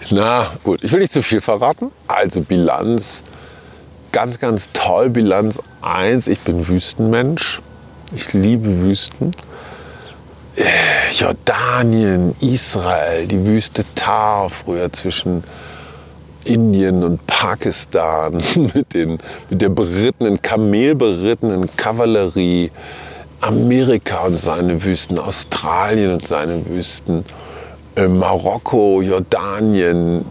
[0.10, 1.92] Na gut, ich will nicht zu viel verraten.
[2.08, 3.24] Also Bilanz,
[4.14, 5.10] ganz, ganz toll.
[5.10, 7.60] Bilanz 1, ich bin Wüstenmensch.
[8.16, 9.34] Ich liebe Wüsten.
[11.12, 15.44] Jordanien, Israel, die Wüste Tar früher zwischen
[16.46, 18.38] Indien und Pakistan
[18.74, 22.72] mit, den, mit der berittenen, kamelberittenen Kavallerie
[23.42, 27.24] Amerika und seine Wüsten, Australien und seine Wüsten,
[27.96, 30.26] äh, Marokko, Jordanien.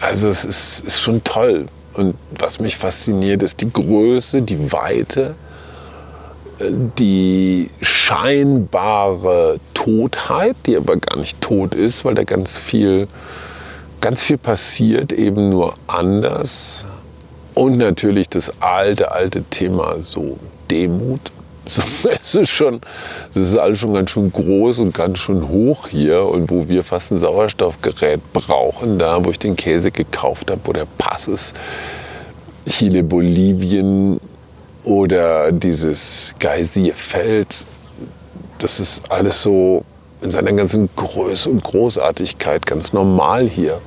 [0.00, 1.66] Also es ist, ist schon toll.
[1.94, 5.34] Und was mich fasziniert, ist die Größe, die Weite,
[6.58, 13.08] äh, die scheinbare Totheit, die aber gar nicht tot ist, weil da ganz viel,
[14.00, 16.84] ganz viel passiert, eben nur anders.
[17.54, 20.38] Und natürlich das alte, alte Thema so
[20.70, 21.32] Demut,
[22.20, 22.80] es ist schon,
[23.34, 26.82] das ist alles schon ganz schön groß und ganz schön hoch hier und wo wir
[26.82, 31.54] fast ein Sauerstoffgerät brauchen, da wo ich den Käse gekauft habe, wo der Pass ist,
[32.68, 34.20] Chile, Bolivien
[34.84, 37.66] oder dieses Geysirfeld,
[38.58, 39.84] das ist alles so
[40.22, 43.80] in seiner ganzen Größe und Großartigkeit ganz normal hier.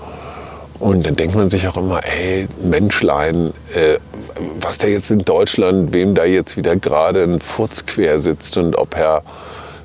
[0.80, 4.00] Und dann denkt man sich auch immer, ey, Menschlein, äh,
[4.60, 8.76] was da jetzt in Deutschland, wem da jetzt wieder gerade ein Furz quer sitzt und
[8.76, 9.24] ob Herr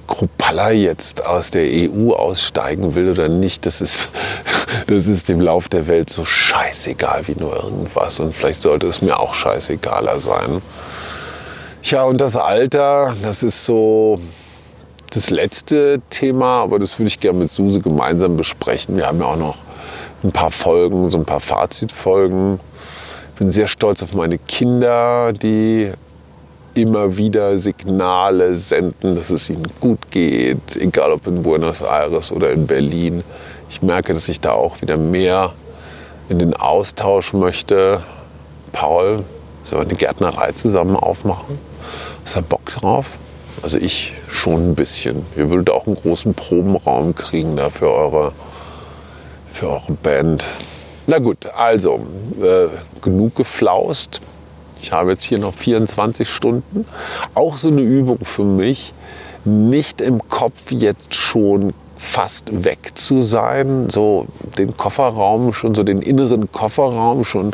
[0.07, 4.09] Krupalla jetzt aus der EU aussteigen will oder nicht, das ist,
[4.87, 8.19] das ist dem Lauf der Welt so scheißegal wie nur irgendwas.
[8.19, 10.63] Und vielleicht sollte es mir auch scheißegaler sein.
[11.83, 14.19] Ja, und das Alter, das ist so
[15.11, 18.97] das letzte Thema, aber das würde ich gerne mit Suse gemeinsam besprechen.
[18.97, 19.57] Wir haben ja auch noch
[20.25, 22.61] ein paar Folgen, so ein paar Fazitfolgen.
[23.39, 25.93] Bin sehr stolz auf meine Kinder, die
[26.75, 32.51] immer wieder Signale senden, dass es ihnen gut geht, egal ob in Buenos Aires oder
[32.51, 33.23] in Berlin.
[33.71, 35.53] Ich merke, dass ich da auch wieder mehr
[36.29, 38.03] in den Austausch möchte.
[38.73, 39.25] Paul,
[39.65, 41.59] sollen wir eine Gärtnerei zusammen aufmachen?
[42.25, 43.07] Hast du Bock drauf?
[43.63, 45.25] Also ich schon ein bisschen.
[45.37, 48.33] Ihr würdet auch einen großen Probenraum kriegen da für eure
[49.53, 50.47] für eure Band.
[51.11, 52.01] Na gut, also
[52.39, 52.67] äh,
[53.01, 54.21] genug geflaust.
[54.83, 56.85] Ich habe jetzt hier noch 24 Stunden.
[57.35, 58.93] Auch so eine Übung für mich,
[59.47, 64.27] nicht im Kopf jetzt schon fast weg zu sein, so
[64.59, 67.53] den Kofferraum schon, so den inneren Kofferraum schon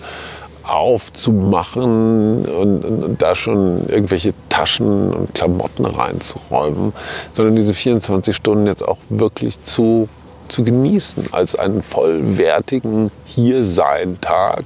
[0.65, 6.93] aufzumachen und, und, und, da schon irgendwelche Taschen und Klamotten reinzuräumen,
[7.33, 10.09] sondern diese 24 Stunden jetzt auch wirklich zu
[10.49, 14.65] zu genießen als einen vollwertigen Hiersein-Tag.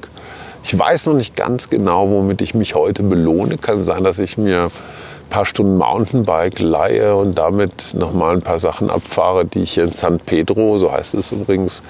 [0.65, 3.59] Ich weiß noch nicht ganz genau, womit ich mich heute belohne.
[3.59, 8.43] Kann sein, dass ich mir ein paar Stunden Mountainbike leihe und damit noch mal ein
[8.43, 11.83] paar Sachen abfahre, die ich in San Pedro, so heißt es übrigens,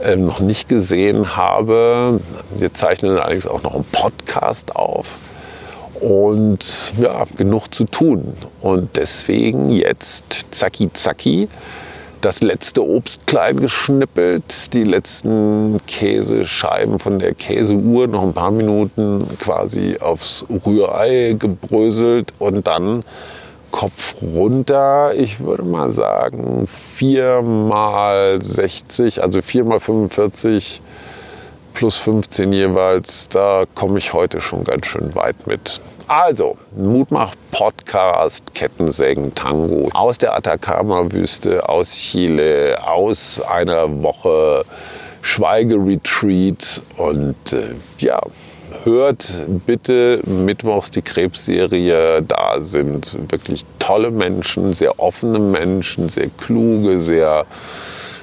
[0.00, 2.20] ähm, noch nicht gesehen habe.
[2.56, 5.06] Wir zeichnen allerdings auch noch einen Podcast auf
[6.00, 8.34] und ja, genug zu tun.
[8.60, 11.48] Und deswegen jetzt zacki zacki
[12.22, 19.26] das letzte Obst klein geschnippelt, die letzten Käsescheiben von der Käseuhr noch ein paar Minuten
[19.38, 23.04] quasi aufs Rührei gebröselt und dann
[23.72, 25.14] Kopf runter.
[25.14, 30.80] Ich würde mal sagen 4 mal 60, also 4 mal 45
[31.74, 33.28] plus 15 jeweils.
[33.28, 35.80] Da komme ich heute schon ganz schön weit mit.
[36.08, 44.64] Also, Mutmach-Podcast, Kettensägen, Tango aus der Atacama-Wüste, aus Chile, aus einer Woche
[45.22, 48.20] Schweigeretreat und äh, ja,
[48.84, 52.22] hört bitte mittwochs die Krebsserie.
[52.22, 57.46] Da sind wirklich tolle Menschen, sehr offene Menschen, sehr kluge, sehr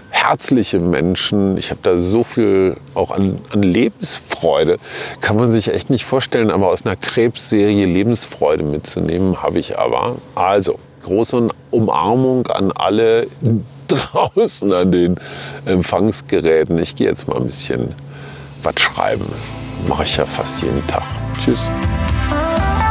[0.09, 1.57] herzliche Menschen.
[1.57, 4.77] Ich habe da so viel auch an, an, Lebensfreude.
[5.21, 10.15] Kann man sich echt nicht vorstellen, aber aus einer Krebsserie Lebensfreude mitzunehmen, habe ich aber.
[10.35, 13.27] Also, große Umarmung an alle
[13.87, 15.15] draußen an den
[15.65, 16.77] Empfangsgeräten.
[16.77, 17.93] Ich gehe jetzt mal ein bisschen
[18.61, 19.25] was schreiben.
[19.87, 21.03] Mache ich ja fast jeden Tag.
[21.39, 21.69] Tschüss.